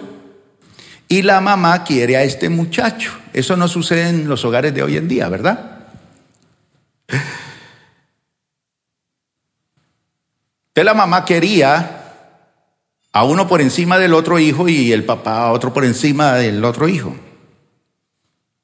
y 1.07 1.22
la 1.22 1.41
mamá 1.41 1.85
quiere 1.85 2.16
a 2.16 2.24
este 2.24 2.49
muchacho. 2.49 3.12
Eso 3.33 3.57
no 3.57 3.68
sucede 3.68 4.09
en 4.09 4.29
los 4.29 4.45
hogares 4.45 4.74
de 4.74 4.83
hoy 4.83 4.97
en 4.97 5.07
día, 5.07 5.29
¿verdad? 5.29 5.76
De 10.77 10.85
la 10.85 10.93
mamá 10.93 11.24
quería 11.24 12.03
a 13.11 13.24
uno 13.24 13.49
por 13.49 13.62
encima 13.62 13.99
del 13.99 14.12
otro 14.12 14.39
hijo 14.39 14.68
y 14.68 14.93
el 14.93 15.05
papá 15.05 15.47
a 15.47 15.53
otro 15.53 15.72
por 15.72 15.87
encima 15.87 16.35
del 16.35 16.62
otro 16.66 16.87
hijo. 16.87 17.16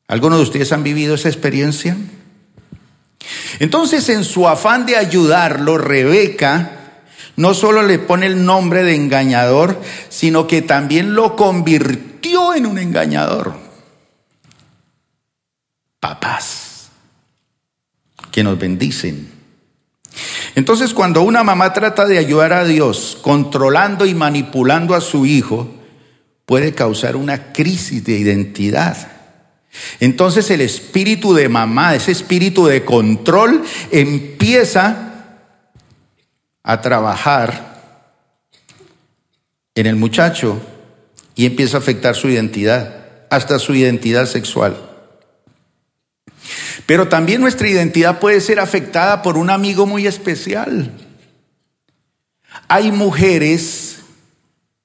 ¿Algunos 0.09 0.39
de 0.39 0.43
ustedes 0.43 0.73
han 0.73 0.83
vivido 0.83 1.15
esa 1.15 1.31
experiencia? 1.31 1.97
Entonces, 3.61 4.11
en 4.11 4.25
su 4.25 4.47
afán 4.47 4.85
de 4.85 4.97
ayudarlo, 4.97 5.79
Rebeca 5.79 7.01
no 7.37 7.55
solo 7.55 7.83
le 7.83 7.99
pone 7.99 8.27
el 8.27 8.45
nombre 8.45 8.83
de 8.83 8.95
engañador, 8.95 9.81
sino 10.11 10.47
que 10.47 10.61
también 10.61 11.15
lo 11.15 11.35
convirtió 11.35 12.55
en 12.55 12.67
un 12.67 12.77
engañador. 12.77 13.55
Papás 15.99 16.91
que 18.31 18.45
nos 18.45 18.59
bendicen. 18.59 19.42
Entonces, 20.55 20.93
cuando 20.93 21.23
una 21.23 21.43
mamá 21.43 21.73
trata 21.73 22.07
de 22.07 22.19
ayudar 22.19 22.53
a 22.53 22.65
Dios 22.65 23.19
controlando 23.23 24.07
y 24.07 24.15
manipulando 24.15 24.95
a 24.95 25.01
su 25.01 25.27
hijo, 25.27 25.69
puede 26.45 26.75
causar 26.75 27.17
una 27.17 27.53
crisis 27.53 28.05
de 28.05 28.19
identidad. 28.19 29.09
Entonces 30.01 30.51
el 30.51 30.61
espíritu 30.61 31.33
de 31.35 31.49
mamá, 31.49 31.95
ese 31.95 32.13
espíritu 32.13 32.67
de 32.67 32.85
control, 32.85 33.63
empieza 33.91 35.39
a 36.63 36.81
trabajar 36.81 37.73
en 39.75 39.87
el 39.87 39.97
muchacho 39.97 40.61
y 41.35 41.47
empieza 41.47 41.79
a 41.79 41.81
afectar 41.81 42.15
su 42.15 42.29
identidad, 42.29 43.07
hasta 43.31 43.59
su 43.59 43.75
identidad 43.75 44.27
sexual. 44.27 44.92
Pero 46.87 47.09
también 47.09 47.41
nuestra 47.41 47.69
identidad 47.69 48.19
puede 48.19 48.41
ser 48.41 48.61
afectada 48.61 49.23
por 49.23 49.37
un 49.37 49.51
amigo 49.51 49.87
muy 49.87 50.07
especial. 50.07 50.91
Hay 52.69 52.93
mujeres 52.93 54.01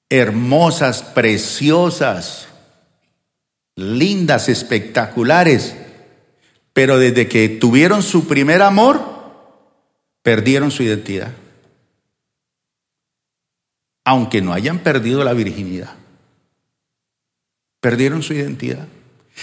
hermosas, 0.08 1.02
preciosas, 1.02 2.48
lindas, 3.76 4.48
espectaculares, 4.48 5.74
pero 6.72 6.98
desde 6.98 7.28
que 7.28 7.48
tuvieron 7.48 8.02
su 8.02 8.26
primer 8.26 8.62
amor, 8.62 9.02
perdieron 10.22 10.70
su 10.70 10.82
identidad 10.82 11.32
aunque 14.08 14.40
no 14.40 14.54
hayan 14.54 14.78
perdido 14.78 15.22
la 15.22 15.34
virginidad. 15.34 15.94
Perdieron 17.78 18.22
su 18.22 18.32
identidad. 18.32 18.88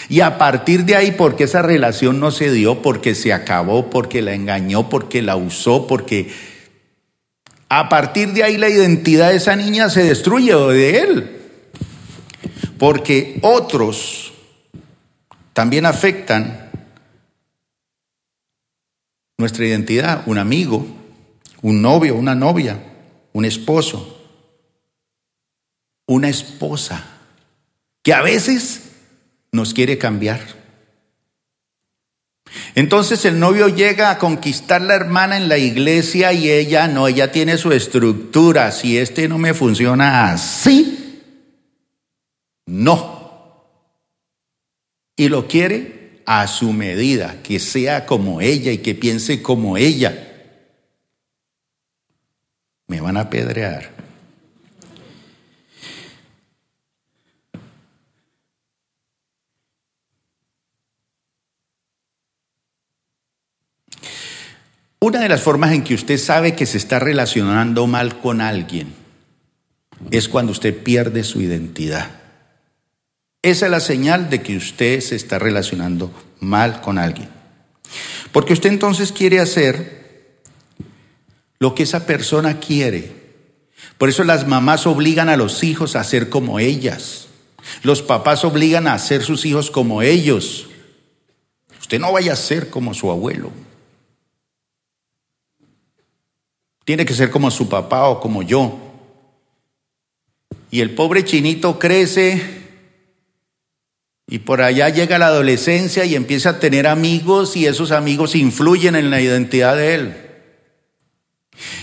Y 0.09 0.21
a 0.21 0.37
partir 0.37 0.85
de 0.85 0.95
ahí, 0.95 1.11
porque 1.11 1.45
esa 1.45 1.61
relación 1.61 2.19
no 2.19 2.31
se 2.31 2.51
dio, 2.51 2.81
porque 2.81 3.15
se 3.15 3.33
acabó, 3.33 3.89
porque 3.89 4.21
la 4.21 4.33
engañó, 4.33 4.89
porque 4.89 5.21
la 5.21 5.35
usó, 5.35 5.87
porque 5.87 6.31
a 7.69 7.89
partir 7.89 8.33
de 8.33 8.43
ahí 8.43 8.57
la 8.57 8.69
identidad 8.69 9.29
de 9.29 9.37
esa 9.37 9.55
niña 9.55 9.89
se 9.89 10.03
destruye 10.03 10.53
o 10.53 10.69
de 10.69 10.99
él. 10.99 11.31
Porque 12.77 13.39
otros 13.41 14.33
también 15.53 15.85
afectan 15.85 16.69
nuestra 19.37 19.65
identidad, 19.65 20.23
un 20.25 20.37
amigo, 20.37 20.85
un 21.61 21.81
novio, 21.81 22.15
una 22.15 22.35
novia, 22.35 22.79
un 23.33 23.45
esposo 23.45 24.15
una 26.07 26.29
esposa 26.29 27.03
que 28.03 28.13
a 28.13 28.21
veces 28.21 28.84
nos 29.55 29.73
quiere 29.73 29.97
cambiar. 29.97 30.41
Entonces 32.75 33.25
el 33.25 33.39
novio 33.39 33.69
llega 33.69 34.11
a 34.11 34.17
conquistar 34.17 34.81
la 34.81 34.95
hermana 34.95 35.37
en 35.37 35.49
la 35.49 35.57
iglesia 35.57 36.33
y 36.33 36.49
ella 36.51 36.87
no, 36.87 37.07
ella 37.07 37.31
tiene 37.31 37.57
su 37.57 37.71
estructura. 37.71 38.71
Si 38.71 38.97
este 38.97 39.27
no 39.27 39.37
me 39.37 39.53
funciona 39.53 40.31
así, 40.31 41.21
no. 42.65 43.15
Y 45.15 45.29
lo 45.29 45.47
quiere 45.47 46.21
a 46.25 46.47
su 46.47 46.73
medida, 46.73 47.41
que 47.43 47.59
sea 47.59 48.05
como 48.05 48.41
ella 48.41 48.71
y 48.71 48.79
que 48.79 48.95
piense 48.95 49.41
como 49.41 49.77
ella. 49.77 50.33
Me 52.87 52.99
van 52.99 53.17
a 53.17 53.21
apedrear. 53.21 53.94
Una 65.05 65.19
de 65.19 65.29
las 65.29 65.43
formas 65.43 65.71
en 65.71 65.83
que 65.83 65.93
usted 65.93 66.17
sabe 66.17 66.55
que 66.55 66.65
se 66.65 66.79
está 66.79 66.97
relacionando 66.97 67.85
mal 67.85 68.19
con 68.21 68.41
alguien 68.41 68.91
es 70.09 70.27
cuando 70.27 70.51
usted 70.51 70.75
pierde 70.81 71.23
su 71.23 71.41
identidad. 71.41 72.09
Esa 73.43 73.65
es 73.65 73.71
la 73.71 73.81
señal 73.81 74.31
de 74.31 74.41
que 74.41 74.57
usted 74.57 74.99
se 75.01 75.15
está 75.15 75.37
relacionando 75.37 76.11
mal 76.39 76.81
con 76.81 76.97
alguien. 76.97 77.29
Porque 78.31 78.53
usted 78.53 78.71
entonces 78.71 79.11
quiere 79.11 79.39
hacer 79.39 80.39
lo 81.59 81.75
que 81.75 81.83
esa 81.83 82.07
persona 82.07 82.59
quiere. 82.59 83.11
Por 83.99 84.09
eso 84.09 84.23
las 84.23 84.47
mamás 84.47 84.87
obligan 84.87 85.29
a 85.29 85.37
los 85.37 85.63
hijos 85.63 85.95
a 85.95 86.03
ser 86.03 86.29
como 86.29 86.57
ellas. 86.57 87.27
Los 87.83 88.01
papás 88.01 88.43
obligan 88.43 88.87
a 88.87 88.95
hacer 88.95 89.21
sus 89.21 89.45
hijos 89.45 89.69
como 89.69 90.01
ellos. 90.01 90.65
Usted 91.79 91.99
no 91.99 92.11
vaya 92.11 92.33
a 92.33 92.35
ser 92.35 92.71
como 92.71 92.95
su 92.95 93.11
abuelo. 93.11 93.51
Tiene 96.85 97.05
que 97.05 97.13
ser 97.13 97.31
como 97.31 97.51
su 97.51 97.67
papá 97.67 98.07
o 98.07 98.19
como 98.21 98.43
yo. 98.43 98.79
Y 100.71 100.81
el 100.81 100.95
pobre 100.95 101.25
chinito 101.25 101.77
crece 101.79 102.63
y 104.27 104.39
por 104.39 104.61
allá 104.61 104.89
llega 104.89 105.19
la 105.19 105.27
adolescencia 105.27 106.05
y 106.05 106.15
empieza 106.15 106.49
a 106.49 106.59
tener 106.59 106.87
amigos 106.87 107.55
y 107.55 107.67
esos 107.67 107.91
amigos 107.91 108.35
influyen 108.35 108.95
en 108.95 109.09
la 109.11 109.21
identidad 109.21 109.75
de 109.75 109.95
él. 109.95 110.17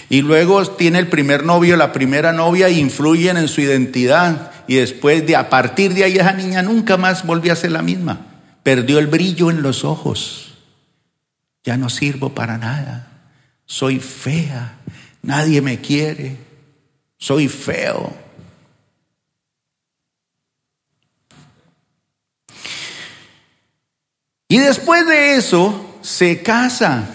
Y 0.09 0.23
luego 0.23 0.65
tiene 0.67 0.99
el 0.99 1.07
primer 1.07 1.45
novio, 1.45 1.77
la 1.77 1.93
primera 1.93 2.33
novia 2.33 2.67
e 2.67 2.73
influyen 2.73 3.37
en 3.37 3.49
su 3.49 3.61
identidad. 3.61 4.53
Y 4.67 4.77
después 4.77 5.27
de 5.27 5.37
a 5.37 5.49
partir 5.49 5.95
de 5.95 6.05
ahí 6.05 6.17
esa 6.17 6.33
niña 6.33 6.63
nunca 6.63 6.97
más 6.97 7.25
volvió 7.25 7.53
a 7.53 7.57
ser 7.57 7.73
la 7.73 7.83
misma. 7.83 8.27
Perdió 8.63 8.99
el 8.99 9.07
brillo 9.07 9.51
en 9.51 9.63
los 9.63 9.85
ojos. 9.85 10.55
Ya 11.65 11.77
no 11.77 11.89
sirvo 11.89 12.31
para 12.35 12.59
nada. 12.59 13.12
Soy 13.67 13.99
fea 14.01 14.79
nadie 15.23 15.63
me 15.63 15.81
quiere, 15.81 16.37
soy 17.17 17.49
feo. 17.49 18.13
Y 24.49 24.59
después 24.59 25.07
de 25.07 25.37
eso 25.37 25.99
se 26.03 26.43
casa. 26.43 27.09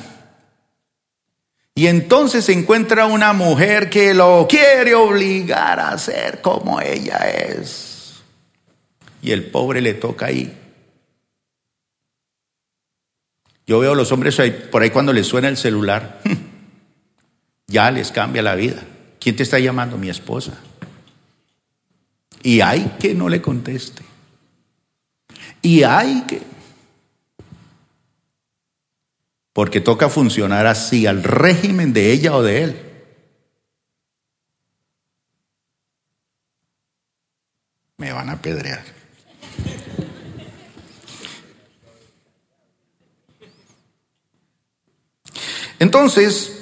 Y 1.76 1.86
entonces 1.86 2.50
encuentra 2.50 3.06
una 3.06 3.34
mujer 3.34 3.91
que 3.91 4.16
lo 4.16 4.48
quiere 4.50 4.95
obligar 4.95 5.80
a 5.80 5.95
ser 6.00 6.41
como 6.41 6.82
ella 6.82 7.18
es. 7.30 8.24
Y 9.22 9.32
el 9.32 9.52
pobre 9.52 9.82
le 9.82 9.93
toca 9.93 10.28
ahí. 10.28 10.52
Yo 13.68 13.80
veo 13.80 13.91
a 13.91 13.95
los 13.95 14.13
hombres 14.13 14.38
por 14.72 14.82
ahí 14.82 14.89
cuando 14.89 15.11
les 15.11 15.28
suena 15.28 15.49
el 15.49 15.57
celular. 15.57 16.22
ya 17.68 17.91
les 17.91 18.13
cambia 18.13 18.41
la 18.41 18.55
vida. 18.55 18.82
¿Quién 19.20 19.36
te 19.36 19.43
está 19.43 19.59
llamando? 19.59 19.97
Mi 19.97 20.09
esposa. 20.09 20.57
Y 22.41 22.61
hay 22.61 22.95
que 22.97 23.13
no 23.13 23.28
le 23.28 23.41
conteste. 23.41 24.03
Y 25.61 25.84
hay 25.84 26.24
que... 26.26 26.41
Porque 29.51 29.82
toca 29.82 30.07
funcionar 30.07 30.65
así 30.65 31.05
al 31.05 31.24
régimen 31.24 31.91
de 31.91 32.13
ella 32.13 32.36
o 32.36 32.43
de 32.43 32.63
él. 32.63 32.82
Me 37.97 38.13
van 38.13 38.30
a 38.30 38.34
apedrear. 38.34 38.84
Entonces, 45.80 46.57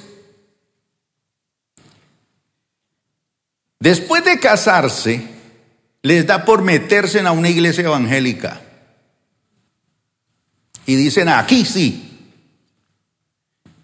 Después 3.78 4.24
de 4.24 4.40
casarse, 4.40 5.22
les 6.02 6.26
da 6.26 6.44
por 6.44 6.62
meterse 6.62 7.18
en 7.18 7.28
una 7.28 7.48
iglesia 7.48 7.84
evangélica. 7.84 8.60
Y 10.86 10.96
dicen, 10.96 11.28
aquí 11.28 11.64
sí. 11.64 12.02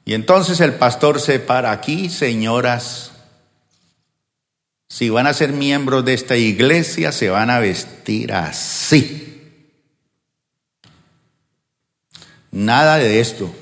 Y 0.04 0.14
entonces 0.14 0.60
el 0.60 0.74
pastor 0.74 1.20
se 1.20 1.38
para 1.38 1.70
aquí, 1.70 2.08
señoras. 2.08 3.12
Si 4.88 5.08
van 5.08 5.26
a 5.26 5.34
ser 5.34 5.52
miembros 5.52 6.04
de 6.04 6.14
esta 6.14 6.36
iglesia, 6.36 7.12
se 7.12 7.30
van 7.30 7.50
a 7.50 7.60
vestir 7.60 8.32
así. 8.32 9.18
Nada 12.50 12.96
de 12.96 13.20
esto, 13.20 13.54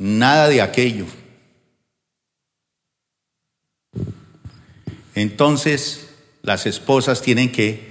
nada 0.00 0.48
de 0.48 0.62
aquello. 0.62 1.04
Entonces, 5.14 6.08
las 6.42 6.66
esposas 6.66 7.20
tienen 7.20 7.52
que 7.52 7.90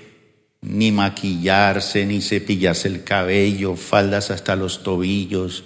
ni 0.62 0.92
maquillarse, 0.92 2.06
ni 2.06 2.22
cepillarse 2.22 2.88
el 2.88 3.04
cabello, 3.04 3.76
faldas 3.76 4.32
hasta 4.32 4.56
los 4.56 4.84
tobillos, 4.84 5.64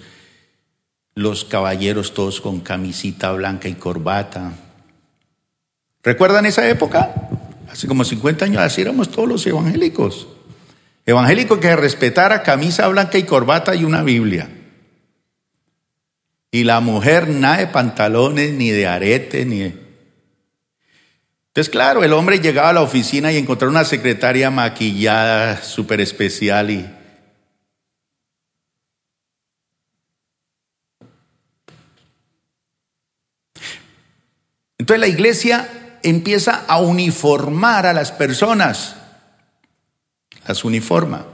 los 1.14 1.44
caballeros 1.44 2.12
todos 2.12 2.40
con 2.40 2.60
camisita 2.60 3.32
blanca 3.32 3.68
y 3.68 3.74
corbata. 3.74 4.52
¿Recuerdan 6.02 6.44
esa 6.44 6.68
época? 6.68 7.14
Hace 7.70 7.88
como 7.88 8.04
50 8.04 8.44
años, 8.44 8.62
así 8.62 8.82
éramos 8.82 9.10
todos 9.10 9.28
los 9.28 9.46
evangélicos. 9.46 10.28
Evangélico 11.06 11.58
que 11.58 11.74
respetara 11.74 12.42
camisa 12.42 12.86
blanca 12.88 13.16
y 13.16 13.22
corbata 13.22 13.74
y 13.74 13.84
una 13.84 14.02
Biblia. 14.02 14.53
Y 16.54 16.62
la 16.62 16.78
mujer 16.78 17.26
nada 17.26 17.56
de 17.56 17.66
pantalones, 17.66 18.52
ni 18.52 18.70
de 18.70 18.86
arete, 18.86 19.44
ni 19.44 19.58
de... 19.58 19.74
Entonces, 21.48 21.68
claro, 21.68 22.04
el 22.04 22.12
hombre 22.12 22.38
llegaba 22.38 22.68
a 22.68 22.72
la 22.72 22.82
oficina 22.82 23.32
y 23.32 23.38
encontraba 23.38 23.72
una 23.72 23.84
secretaria 23.84 24.52
maquillada, 24.52 25.60
súper 25.60 26.00
especial 26.00 26.70
y... 26.70 26.88
Entonces 34.78 35.00
la 35.00 35.08
iglesia 35.08 35.98
empieza 36.04 36.66
a 36.68 36.78
uniformar 36.78 37.84
a 37.84 37.92
las 37.92 38.12
personas, 38.12 38.94
las 40.46 40.64
uniforma. 40.64 41.26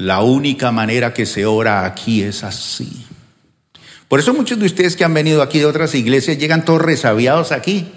La 0.00 0.22
única 0.22 0.72
manera 0.72 1.12
que 1.12 1.26
se 1.26 1.44
ora 1.44 1.84
aquí 1.84 2.22
es 2.22 2.42
así. 2.42 3.04
Por 4.08 4.18
eso 4.18 4.32
muchos 4.32 4.58
de 4.58 4.64
ustedes 4.64 4.96
que 4.96 5.04
han 5.04 5.12
venido 5.12 5.42
aquí 5.42 5.58
de 5.58 5.66
otras 5.66 5.94
iglesias 5.94 6.38
llegan 6.38 6.64
todos 6.64 6.80
resabiados 6.80 7.52
aquí. 7.52 7.92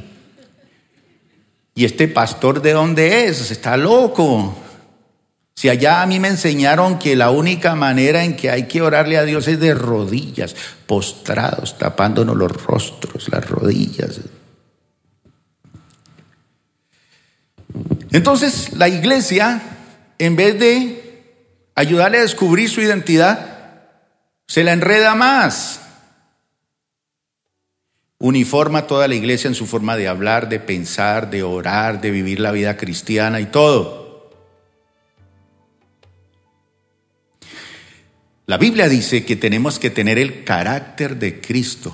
¿Y 1.73 1.85
este 1.85 2.09
pastor 2.09 2.61
de 2.61 2.73
dónde 2.73 3.27
es? 3.27 3.49
Está 3.51 3.77
loco. 3.77 4.53
Si 5.55 5.69
allá 5.69 6.01
a 6.01 6.05
mí 6.05 6.19
me 6.19 6.27
enseñaron 6.27 6.99
que 6.99 7.15
la 7.15 7.31
única 7.31 7.73
manera 7.73 8.25
en 8.25 8.35
que 8.35 8.51
hay 8.51 8.67
que 8.67 8.81
orarle 8.81 9.17
a 9.17 9.23
Dios 9.23 9.47
es 9.47 9.61
de 9.61 9.73
rodillas, 9.73 10.57
postrados, 10.85 11.77
tapándonos 11.77 12.35
los 12.35 12.51
rostros, 12.65 13.29
las 13.29 13.49
rodillas. 13.49 14.19
Entonces 18.11 18.73
la 18.73 18.89
iglesia, 18.89 19.61
en 20.19 20.35
vez 20.35 20.59
de 20.59 21.02
ayudarle 21.75 22.19
a 22.19 22.21
descubrir 22.21 22.69
su 22.69 22.81
identidad, 22.81 23.81
se 24.47 24.63
la 24.63 24.73
enreda 24.73 25.15
más 25.15 25.79
uniforma 28.23 28.87
toda 28.87 29.09
la 29.09 29.15
iglesia 29.15 29.49
en 29.49 29.55
su 29.55 29.65
forma 29.65 29.97
de 29.97 30.07
hablar, 30.07 30.47
de 30.47 30.61
pensar, 30.61 31.29
de 31.29 31.43
orar, 31.43 31.99
de 31.99 32.09
vivir 32.09 32.39
la 32.39 32.53
vida 32.53 32.77
cristiana 32.77 33.41
y 33.41 33.47
todo. 33.47 34.31
La 38.45 38.57
Biblia 38.57 38.87
dice 38.87 39.25
que 39.25 39.35
tenemos 39.35 39.77
que 39.77 39.89
tener 39.89 40.17
el 40.17 40.45
carácter 40.45 41.17
de 41.17 41.41
Cristo, 41.41 41.93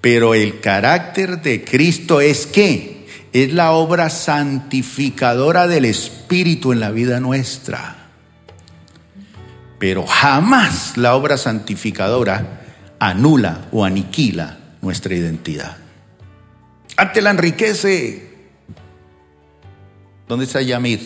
pero 0.00 0.34
el 0.34 0.60
carácter 0.60 1.42
de 1.42 1.64
Cristo 1.64 2.20
es 2.20 2.46
qué? 2.46 3.06
Es 3.32 3.52
la 3.52 3.72
obra 3.72 4.10
santificadora 4.10 5.66
del 5.66 5.86
Espíritu 5.86 6.70
en 6.70 6.78
la 6.78 6.92
vida 6.92 7.18
nuestra. 7.18 7.95
Pero 9.78 10.06
jamás 10.06 10.96
la 10.96 11.14
obra 11.14 11.36
santificadora 11.36 12.62
anula 12.98 13.66
o 13.72 13.84
aniquila 13.84 14.58
nuestra 14.80 15.14
identidad. 15.14 15.76
Antes 16.96 17.22
la 17.22 17.30
enriquece. 17.30 18.34
¿Dónde 20.26 20.46
está 20.46 20.62
Yamid? 20.62 21.00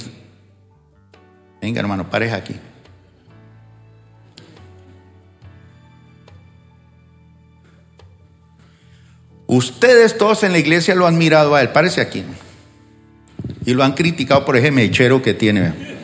Venga, 1.60 1.80
hermano, 1.80 2.08
pareja 2.08 2.36
aquí. 2.36 2.54
Ustedes 9.46 10.16
todos 10.16 10.44
en 10.44 10.52
la 10.52 10.58
iglesia 10.58 10.94
lo 10.94 11.08
han 11.08 11.18
mirado 11.18 11.56
a 11.56 11.60
él, 11.60 11.70
parece 11.70 12.00
aquí. 12.00 12.24
Y 13.66 13.74
lo 13.74 13.82
han 13.82 13.94
criticado 13.94 14.44
por 14.44 14.56
ese 14.56 14.70
mechero 14.70 15.20
que 15.22 15.34
tiene. 15.34 15.99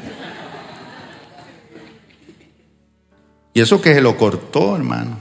Y 3.57 3.61
eso 3.63 3.81
que 3.81 3.95
se 3.95 4.03
lo 4.03 4.19
cortó, 4.19 4.77
hermano. 4.77 5.17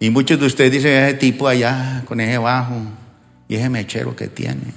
Y 0.00 0.08
muchos 0.08 0.40
de 0.40 0.46
ustedes 0.46 0.72
dicen, 0.72 0.92
ese 0.92 1.12
tipo 1.12 1.46
allá 1.46 2.04
con 2.06 2.22
ese 2.22 2.38
bajo 2.38 2.80
y 3.48 3.56
ese 3.56 3.68
mechero 3.68 4.16
que 4.16 4.28
tiene. 4.28 4.72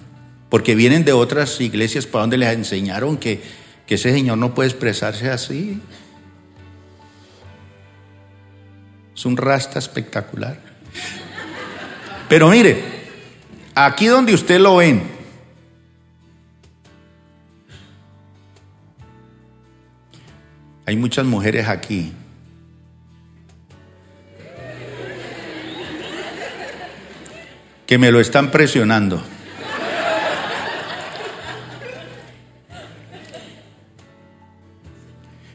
Porque 0.50 0.76
vienen 0.76 1.06
de 1.06 1.14
otras 1.14 1.62
iglesias 1.62 2.06
para 2.06 2.24
donde 2.24 2.38
les 2.38 2.54
enseñaron 2.54 3.16
que, 3.16 3.42
que 3.88 3.96
ese 3.96 4.12
señor 4.12 4.38
no 4.38 4.54
puede 4.54 4.68
expresarse 4.68 5.30
así. 5.30 5.80
Es 9.16 9.26
un 9.26 9.38
rasta 9.38 9.80
espectacular. 9.80 10.60
Pero 12.28 12.50
mire, 12.50 12.84
aquí 13.76 14.08
donde 14.08 14.34
usted 14.34 14.60
lo 14.60 14.76
ven, 14.76 15.04
hay 20.86 20.96
muchas 20.96 21.26
mujeres 21.26 21.68
aquí 21.68 22.14
que 27.86 27.98
me 27.98 28.12
lo 28.12 28.20
están 28.20 28.52
presionando. 28.52 29.24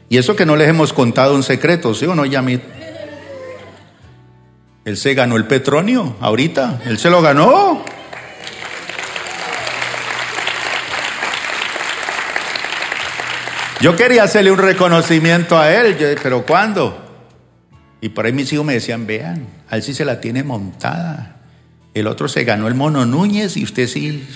Y 0.09 0.17
eso 0.17 0.35
que 0.35 0.45
no 0.45 0.57
les 0.57 0.67
hemos 0.67 0.91
contado 0.91 1.35
un 1.35 1.43
secreto, 1.43 1.93
¿sí 1.93 2.05
o 2.05 2.15
no, 2.15 2.25
Yamit? 2.25 2.61
Él 4.83 4.97
se 4.97 5.13
ganó 5.13 5.37
el 5.37 5.45
petronio 5.45 6.17
ahorita, 6.19 6.81
él 6.85 6.97
se 6.97 7.09
lo 7.09 7.21
ganó. 7.21 7.85
Yo 13.81 13.95
quería 13.95 14.23
hacerle 14.23 14.51
un 14.51 14.59
reconocimiento 14.59 15.57
a 15.57 15.73
él, 15.73 15.97
pero 16.21 16.45
¿cuándo? 16.45 17.03
Y 17.99 18.09
por 18.09 18.25
ahí 18.25 18.31
mis 18.31 18.53
hijos 18.53 18.63
me 18.63 18.73
decían, 18.73 19.07
vean, 19.07 19.47
a 19.69 19.75
él 19.75 19.83
sí 19.83 19.93
se 19.93 20.05
la 20.05 20.21
tiene 20.21 20.43
montada. 20.43 21.37
El 21.93 22.05
otro 22.07 22.27
se 22.27 22.43
ganó 22.43 22.67
el 22.67 22.75
mono 22.75 23.05
Núñez 23.05 23.57
y 23.57 23.63
usted 23.63 23.87
sí, 23.87 24.27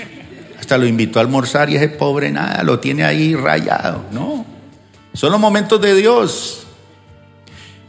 hasta 0.59 0.79
lo 0.79 0.87
invitó 0.87 1.19
a 1.19 1.21
almorzar 1.21 1.69
y 1.69 1.75
ese 1.75 1.89
pobre 1.89 2.31
nada, 2.31 2.63
lo 2.63 2.79
tiene 2.79 3.05
ahí 3.05 3.35
rayado. 3.35 4.05
No, 4.11 4.45
son 5.13 5.31
los 5.31 5.39
momentos 5.39 5.79
de 5.79 5.93
Dios. 5.93 6.65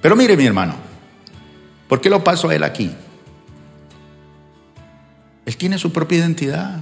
Pero 0.02 0.14
mire 0.14 0.36
mi 0.36 0.44
hermano, 0.44 0.74
¿por 1.88 2.02
qué 2.02 2.10
lo 2.10 2.22
paso 2.22 2.50
a 2.50 2.54
él 2.54 2.64
aquí? 2.64 2.92
Él 5.46 5.56
tiene 5.56 5.78
su 5.78 5.90
propia 5.90 6.18
identidad. 6.18 6.80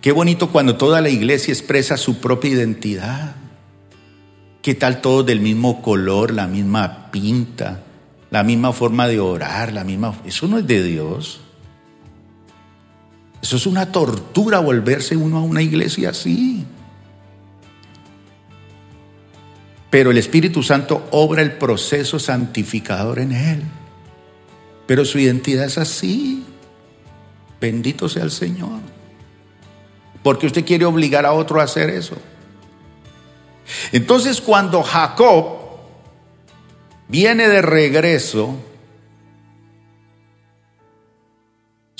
Qué 0.00 0.12
bonito 0.12 0.50
cuando 0.50 0.76
toda 0.76 1.00
la 1.00 1.08
iglesia 1.08 1.52
expresa 1.52 1.96
su 1.96 2.20
propia 2.20 2.50
identidad. 2.50 3.36
¿Qué 4.62 4.74
tal 4.74 5.00
todos 5.00 5.26
del 5.26 5.40
mismo 5.40 5.82
color, 5.82 6.32
la 6.32 6.46
misma 6.46 7.10
pinta? 7.10 7.84
la 8.30 8.44
misma 8.44 8.72
forma 8.72 9.08
de 9.08 9.20
orar, 9.20 9.72
la 9.72 9.84
misma... 9.84 10.14
Eso 10.24 10.46
no 10.46 10.58
es 10.58 10.66
de 10.66 10.82
Dios. 10.82 11.40
Eso 13.42 13.56
es 13.56 13.66
una 13.66 13.90
tortura 13.90 14.60
volverse 14.60 15.16
uno 15.16 15.38
a 15.38 15.42
una 15.42 15.62
iglesia 15.62 16.10
así. 16.10 16.64
Pero 19.90 20.12
el 20.12 20.18
Espíritu 20.18 20.62
Santo 20.62 21.08
obra 21.10 21.42
el 21.42 21.52
proceso 21.52 22.20
santificador 22.20 23.18
en 23.18 23.32
él. 23.32 23.62
Pero 24.86 25.04
su 25.04 25.18
identidad 25.18 25.64
es 25.64 25.78
así. 25.78 26.44
Bendito 27.60 28.08
sea 28.08 28.22
el 28.22 28.30
Señor. 28.30 28.80
Porque 30.22 30.46
usted 30.46 30.64
quiere 30.64 30.84
obligar 30.84 31.24
a 31.26 31.32
otro 31.32 31.60
a 31.60 31.64
hacer 31.64 31.90
eso. 31.90 32.16
Entonces 33.92 34.40
cuando 34.40 34.82
Jacob 34.82 35.60
viene 37.08 37.48
de 37.48 37.62
regreso, 37.62 38.56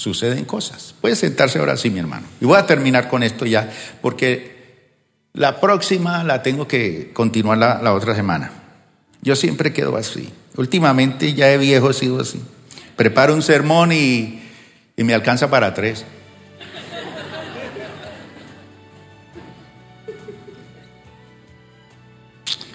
suceden 0.01 0.45
cosas. 0.45 0.95
Puede 1.01 1.17
sentarse 1.17 1.59
ahora 1.59 1.77
sí, 1.77 1.91
mi 1.91 1.99
hermano. 1.99 2.27
Y 2.41 2.47
voy 2.47 2.59
a 2.59 2.67
terminar 2.67 3.09
con 3.09 3.23
esto 3.23 3.45
ya, 3.47 3.71
porque 4.01 4.61
la 5.33 5.61
próxima 5.61 6.25
la 6.25 6.43
tengo 6.43 6.67
que 6.67 7.13
continuar 7.13 7.59
la, 7.59 7.93
otra 7.93 8.15
semana. 8.15 8.51
Yo 9.23 9.37
siempre 9.37 9.73
quedo 9.73 9.97
así. 9.97 10.31
Últimamente 10.57 11.35
ya 11.35 11.47
de 11.47 11.59
viejo 11.59 11.91
he 11.91 11.95
sido 11.95 12.21
así. 12.21 12.41
Preparo 12.97 13.35
un 13.35 13.43
sermón 13.43 13.93
y, 13.93 14.43
y 14.97 15.05
me 15.05 15.15
alcanza 15.15 15.51
para 15.51 15.75
tres. 15.75 16.05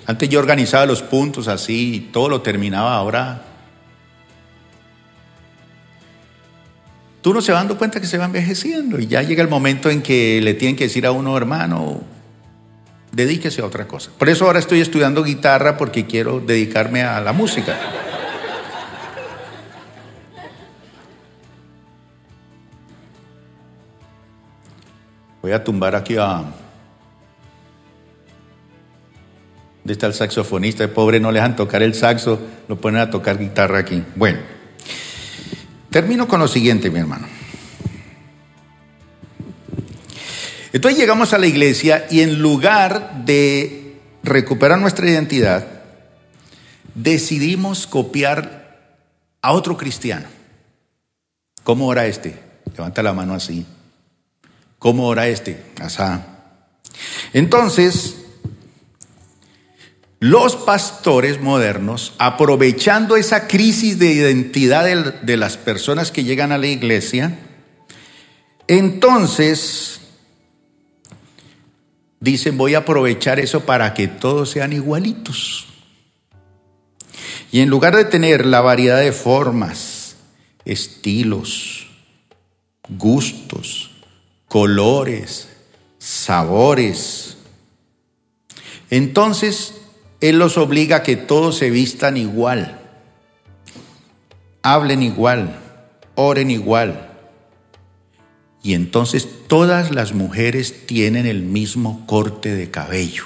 Antes 0.08 0.30
yo 0.30 0.40
organizaba 0.40 0.86
los 0.86 1.02
puntos 1.02 1.48
así 1.48 1.96
y 1.96 2.00
todo 2.00 2.30
lo 2.30 2.42
terminaba, 2.42 2.96
ahora 2.96 3.42
tú 7.22 7.34
no 7.34 7.42
se 7.42 7.52
va 7.52 7.58
dando 7.58 7.76
cuenta 7.78 8.00
que 8.00 8.06
se 8.06 8.20
va 8.20 8.26
envejeciendo 8.26 9.00
y 9.00 9.08
ya 9.08 9.24
llega 9.24 9.42
el 9.42 9.50
momento 9.50 9.90
en 9.90 10.04
que 10.04 10.40
le 10.44 10.54
tienen 10.54 10.76
que 10.76 10.84
decir 10.84 11.08
a 11.08 11.12
uno, 11.12 11.36
hermano, 11.36 12.02
dedíquese 13.12 13.62
a 13.62 13.66
otra 13.66 13.88
cosa. 13.88 14.12
Por 14.16 14.30
eso 14.30 14.46
ahora 14.46 14.60
estoy 14.60 14.80
estudiando 14.80 15.24
guitarra 15.24 15.76
porque 15.76 16.06
quiero 16.06 16.40
dedicarme 16.40 17.02
a 17.02 17.20
la 17.22 17.34
música. 17.34 17.76
Voy 25.42 25.52
a 25.52 25.64
tumbar 25.64 25.96
aquí 25.96 26.16
a... 26.18 26.44
¿Dónde 29.86 29.94
está 29.94 30.08
el 30.08 30.16
saxofonista? 30.16 30.84
El 30.84 30.90
pobre 30.90 31.20
no 31.20 31.32
le 31.32 31.38
dejan 31.38 31.56
tocar 31.56 31.84
el 31.84 31.94
saxo, 31.94 32.40
lo 32.68 32.82
ponen 32.82 33.02
a 33.02 33.12
tocar 33.12 33.38
guitarra 33.38 33.78
aquí. 33.78 34.04
Bueno, 34.16 34.40
termino 35.92 36.28
con 36.28 36.40
lo 36.40 36.48
siguiente, 36.48 36.90
mi 36.90 36.98
hermano. 36.98 37.28
Entonces 40.74 41.00
llegamos 41.00 41.34
a 41.34 41.38
la 41.38 41.46
iglesia 41.46 42.08
y 42.10 42.22
en 42.22 42.40
lugar 42.42 43.26
de 43.26 44.00
recuperar 44.24 44.80
nuestra 44.80 45.08
identidad, 45.08 45.68
decidimos 46.96 47.86
copiar 47.86 48.98
a 49.44 49.52
otro 49.52 49.78
cristiano. 49.78 50.26
¿Cómo 51.64 51.86
ora 51.86 52.08
este? 52.08 52.40
Levanta 52.76 53.04
la 53.04 53.14
mano 53.14 53.36
así. 53.36 53.64
¿Cómo 54.80 55.06
ora 55.06 55.28
este? 55.28 55.64
Asá. 55.80 56.26
Entonces, 57.34 58.25
los 60.20 60.56
pastores 60.56 61.42
modernos, 61.42 62.14
aprovechando 62.18 63.18
esa 63.18 63.48
crisis 63.48 64.00
de 64.00 64.14
identidad 64.14 64.86
de, 64.86 65.38
las 65.38 65.58
personas 65.58 66.12
que 66.12 66.24
llegan 66.24 66.52
a 66.52 66.58
la 66.58 66.68
iglesia, 66.68 67.38
entonces 68.68 70.00
dicen 72.20 72.58
voy 72.58 72.76
a 72.76 72.80
aprovechar 72.80 73.40
eso 73.40 73.66
para 73.66 73.94
que 73.94 74.08
todos 74.08 74.52
sean 74.52 74.74
igualitos. 74.74 75.68
Y 77.52 77.60
en 77.60 77.70
lugar 77.70 77.96
de 77.96 78.06
tener 78.06 78.46
la 78.46 78.62
variedad 78.62 79.00
de 79.00 79.12
formas, 79.12 80.16
estilos, 80.66 81.88
gustos, 82.90 83.92
colores, 84.48 85.50
sabores, 86.00 87.38
entonces 88.90 89.75
Él 90.30 90.40
los 90.40 90.58
obliga 90.58 90.98
a 90.98 91.04
que 91.04 91.18
todos 91.18 91.56
se 91.56 91.70
vistan 91.70 92.18
igual, 92.18 92.82
hablen 94.64 95.04
igual, 95.04 95.60
oren 96.16 96.50
igual, 96.50 97.12
y 98.64 98.74
entonces 98.74 99.28
todas 99.46 99.94
las 99.94 100.14
mujeres 100.14 100.88
tienen 100.88 101.28
el 101.28 101.44
mismo 101.44 102.08
corte 102.08 102.56
de 102.56 102.72
cabello. 102.72 103.26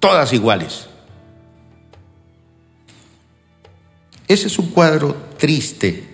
Todas 0.00 0.32
iguales. 0.32 0.86
Ese 4.28 4.46
es 4.46 4.58
un 4.58 4.70
cuadro 4.70 5.14
triste 5.36 6.04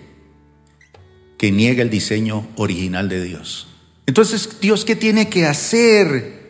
que 1.37 1.53
niega 1.53 1.81
el 1.81 1.89
diseño 1.89 2.49
original 2.57 3.07
de 3.07 3.23
Dios. 3.23 3.67
Entonces, 4.05 4.59
Dios, 4.59 4.83
¿qué 4.83 4.97
tiene 4.97 5.29
que 5.29 5.45
hacer 5.45 6.42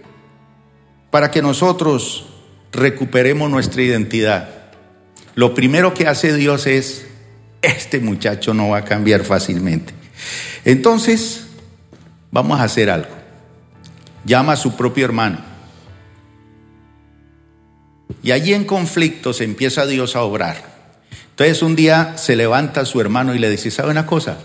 para 1.13 1.29
que 1.29 1.43
nosotros 1.43 2.25
recuperemos 2.71 3.47
nuestra 3.47 3.83
identidad? 3.83 4.49
Lo 5.35 5.53
primero 5.53 5.93
que 5.93 6.07
hace 6.07 6.33
Dios 6.33 6.65
es 6.65 7.05
este 7.61 7.99
muchacho 7.99 8.55
no 8.55 8.69
va 8.69 8.79
a 8.79 8.83
cambiar 8.83 9.23
fácilmente. 9.23 9.93
Entonces, 10.65 11.45
vamos 12.31 12.59
a 12.59 12.63
hacer 12.63 12.89
algo. 12.89 13.11
Llama 14.25 14.53
a 14.53 14.55
su 14.55 14.75
propio 14.75 15.05
hermano. 15.05 15.37
Y 18.23 18.31
allí 18.31 18.55
en 18.55 18.65
conflicto 18.65 19.33
se 19.33 19.43
empieza 19.43 19.85
Dios 19.85 20.15
a 20.15 20.23
obrar. 20.23 20.63
Entonces 21.29 21.61
un 21.61 21.75
día 21.75 22.17
se 22.17 22.35
levanta 22.35 22.85
su 22.85 22.99
hermano 22.99 23.35
y 23.35 23.39
le 23.39 23.51
dice, 23.51 23.69
¿sabe 23.69 23.91
una 23.91 24.07
cosa? 24.07 24.39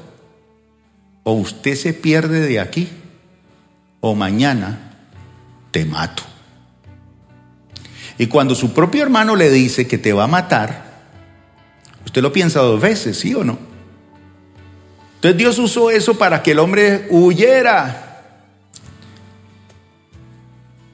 O 1.23 1.33
usted 1.33 1.77
se 1.77 1.95
pierde 1.95 2.41
de 2.41 2.61
aquí, 2.61 2.91
o 4.01 4.15
mañana 4.15 4.99
te 5.71 5.87
mato. 5.87 6.25
Y 8.19 8.27
cuando 8.27 8.55
su 8.55 8.75
propio 8.75 9.03
hermano 9.03 9.37
le 9.37 9.51
dice 9.51 9.87
que 9.87 9.99
te 9.99 10.13
va 10.13 10.25
a 10.25 10.29
matar, 10.29 10.89
Usted 12.09 12.23
lo 12.23 12.33
piensa 12.33 12.61
dos 12.61 12.81
veces, 12.81 13.19
¿sí 13.19 13.35
o 13.35 13.45
no? 13.45 13.59
Entonces 15.17 15.37
Dios 15.37 15.59
usó 15.59 15.91
eso 15.91 16.17
para 16.17 16.43
que 16.43 16.53
el 16.53 16.59
hombre 16.59 17.07
huyera. 17.11 18.23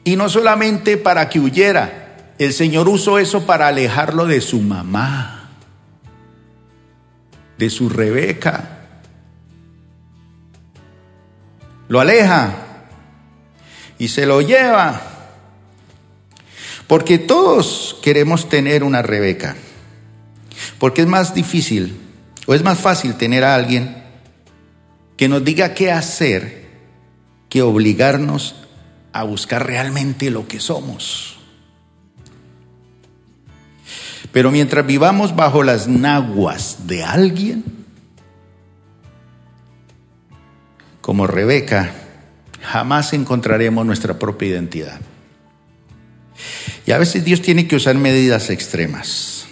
Y 0.02 0.16
no 0.16 0.28
solamente 0.28 0.96
para 0.96 1.28
que 1.28 1.38
huyera, 1.38 2.32
el 2.36 2.52
Señor 2.52 2.88
usó 2.88 3.20
eso 3.20 3.46
para 3.46 3.68
alejarlo 3.68 4.26
de 4.26 4.40
su 4.40 4.60
mamá, 4.60 5.50
de 7.58 7.70
su 7.70 7.88
Rebeca. 7.88 8.70
Lo 11.86 12.00
aleja 12.00 12.56
y 14.00 14.08
se 14.08 14.26
lo 14.26 14.40
lleva. 14.40 15.00
Porque 16.86 17.18
todos 17.18 17.96
queremos 18.02 18.48
tener 18.48 18.84
una 18.84 19.02
Rebeca. 19.02 19.56
Porque 20.78 21.02
es 21.02 21.06
más 21.06 21.34
difícil 21.34 21.96
o 22.46 22.54
es 22.54 22.62
más 22.62 22.78
fácil 22.78 23.14
tener 23.14 23.44
a 23.44 23.54
alguien 23.54 24.02
que 25.16 25.28
nos 25.28 25.44
diga 25.44 25.74
qué 25.74 25.92
hacer 25.92 26.64
que 27.48 27.62
obligarnos 27.62 28.56
a 29.12 29.22
buscar 29.22 29.66
realmente 29.66 30.30
lo 30.30 30.46
que 30.48 30.60
somos. 30.60 31.38
Pero 34.32 34.50
mientras 34.50 34.84
vivamos 34.84 35.36
bajo 35.36 35.62
las 35.62 35.86
naguas 35.86 36.88
de 36.88 37.04
alguien, 37.04 37.62
como 41.00 41.26
Rebeca, 41.28 41.92
jamás 42.60 43.12
encontraremos 43.12 43.86
nuestra 43.86 44.18
propia 44.18 44.48
identidad. 44.48 45.00
Y 46.86 46.92
a 46.92 46.98
veces 46.98 47.24
Dios 47.24 47.40
tiene 47.40 47.66
que 47.66 47.76
usar 47.76 47.96
medidas 47.96 48.50
extremas. 48.50 49.46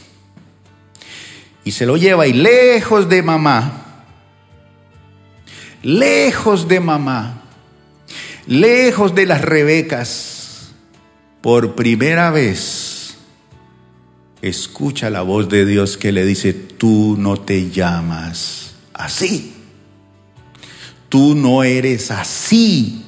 Y 1.65 1.73
se 1.73 1.87
lo 1.87 1.97
lleva 1.97 2.27
y 2.27 2.33
lejos 2.33 3.09
de 3.09 3.23
mamá, 3.23 4.05
lejos 5.83 6.69
de 6.69 6.81
mamá, 6.81 7.43
lejos 8.47 9.15
de 9.15 9.27
las 9.27 9.41
Rebecas, 9.41 10.73
por 11.41 11.75
primera 11.75 12.31
vez 12.31 12.93
escucha 14.43 15.09
la 15.09 15.23
voz 15.23 15.49
de 15.49 15.65
Dios 15.65 15.97
que 15.97 16.13
le 16.13 16.25
dice, 16.25 16.53
tú 16.53 17.17
no 17.19 17.41
te 17.41 17.71
llamas 17.71 18.75
así, 18.93 19.55
tú 21.09 21.35
no 21.37 21.63
eres 21.63 22.11
así, 22.11 23.05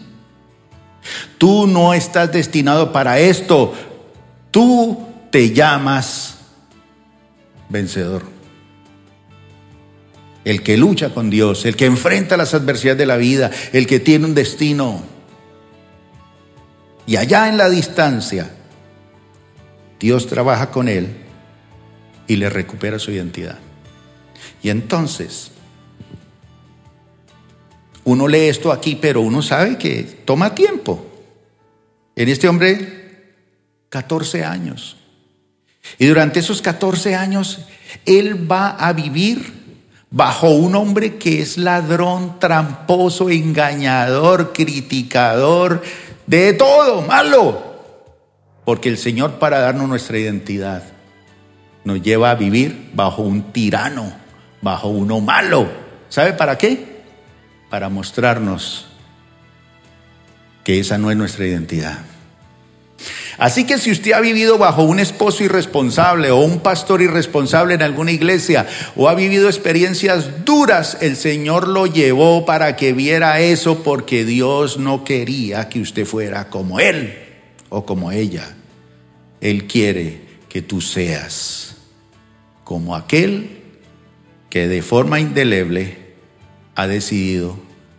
tú 1.38 1.66
no 1.66 1.92
estás 1.92 2.32
destinado 2.32 2.92
para 2.92 3.18
esto, 3.18 3.74
tú 4.54 5.04
te 5.32 5.52
llamas 5.52 6.36
vencedor 7.68 8.22
el 10.44 10.62
que 10.62 10.76
lucha 10.76 11.12
con 11.12 11.28
Dios, 11.28 11.64
el 11.64 11.74
que 11.74 11.86
enfrenta 11.86 12.36
las 12.36 12.54
adversidades 12.54 12.98
de 12.98 13.06
la 13.06 13.16
vida, 13.16 13.50
el 13.72 13.88
que 13.88 13.98
tiene 13.98 14.26
un 14.26 14.34
destino. 14.34 15.02
Y 17.04 17.16
allá 17.16 17.48
en 17.48 17.56
la 17.56 17.68
distancia, 17.68 18.48
Dios 19.98 20.28
trabaja 20.28 20.70
con 20.70 20.88
él 20.88 21.08
y 22.28 22.36
le 22.36 22.48
recupera 22.48 23.00
su 23.00 23.10
identidad. 23.10 23.58
Y 24.62 24.68
entonces, 24.68 25.50
uno 28.04 28.28
lee 28.28 28.50
esto 28.50 28.70
aquí, 28.70 28.94
pero 28.94 29.20
uno 29.20 29.42
sabe 29.42 29.78
que 29.78 30.04
toma 30.24 30.54
tiempo. 30.54 31.04
En 32.14 32.28
este 32.28 32.46
hombre, 32.46 33.03
14 33.94 34.44
años. 34.44 34.96
Y 35.98 36.06
durante 36.06 36.40
esos 36.40 36.60
14 36.60 37.14
años, 37.14 37.60
él 38.04 38.50
va 38.50 38.70
a 38.70 38.92
vivir 38.92 39.52
bajo 40.10 40.50
un 40.50 40.74
hombre 40.74 41.14
que 41.14 41.40
es 41.40 41.58
ladrón, 41.58 42.40
tramposo, 42.40 43.30
engañador, 43.30 44.52
criticador, 44.52 45.80
de 46.26 46.54
todo, 46.54 47.02
malo. 47.02 47.76
Porque 48.64 48.88
el 48.88 48.98
Señor 48.98 49.38
para 49.38 49.60
darnos 49.60 49.88
nuestra 49.88 50.18
identidad 50.18 50.82
nos 51.84 52.02
lleva 52.02 52.32
a 52.32 52.34
vivir 52.34 52.90
bajo 52.94 53.22
un 53.22 53.52
tirano, 53.52 54.12
bajo 54.60 54.88
uno 54.88 55.20
malo. 55.20 55.68
¿Sabe 56.08 56.32
para 56.32 56.58
qué? 56.58 57.04
Para 57.70 57.88
mostrarnos 57.88 58.86
que 60.64 60.80
esa 60.80 60.98
no 60.98 61.12
es 61.12 61.16
nuestra 61.16 61.46
identidad. 61.46 62.13
Así 63.38 63.64
que 63.64 63.78
si 63.78 63.90
usted 63.90 64.12
ha 64.12 64.20
vivido 64.20 64.58
bajo 64.58 64.82
un 64.84 65.00
esposo 65.00 65.42
irresponsable 65.44 66.30
o 66.30 66.38
un 66.38 66.60
pastor 66.60 67.02
irresponsable 67.02 67.74
en 67.74 67.82
alguna 67.82 68.12
iglesia 68.12 68.66
o 68.96 69.08
ha 69.08 69.14
vivido 69.14 69.48
experiencias 69.48 70.44
duras, 70.44 70.98
el 71.00 71.16
Señor 71.16 71.68
lo 71.68 71.86
llevó 71.86 72.44
para 72.44 72.76
que 72.76 72.92
viera 72.92 73.40
eso 73.40 73.82
porque 73.82 74.24
Dios 74.24 74.78
no 74.78 75.04
quería 75.04 75.68
que 75.68 75.80
usted 75.80 76.06
fuera 76.06 76.48
como 76.48 76.80
Él 76.80 77.18
o 77.68 77.84
como 77.84 78.12
ella. 78.12 78.54
Él 79.40 79.66
quiere 79.66 80.20
que 80.48 80.62
tú 80.62 80.80
seas 80.80 81.76
como 82.62 82.94
aquel 82.94 83.62
que 84.48 84.68
de 84.68 84.82
forma 84.82 85.18
indeleble 85.20 85.98
ha 86.76 86.86
decidido 86.86 87.58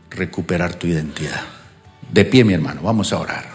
recuperar 0.10 0.76
tu 0.76 0.88
identidad. 0.88 1.42
De 2.12 2.24
pie, 2.24 2.44
mi 2.44 2.54
hermano, 2.54 2.82
vamos 2.82 3.12
a 3.12 3.20
orar. 3.20 3.55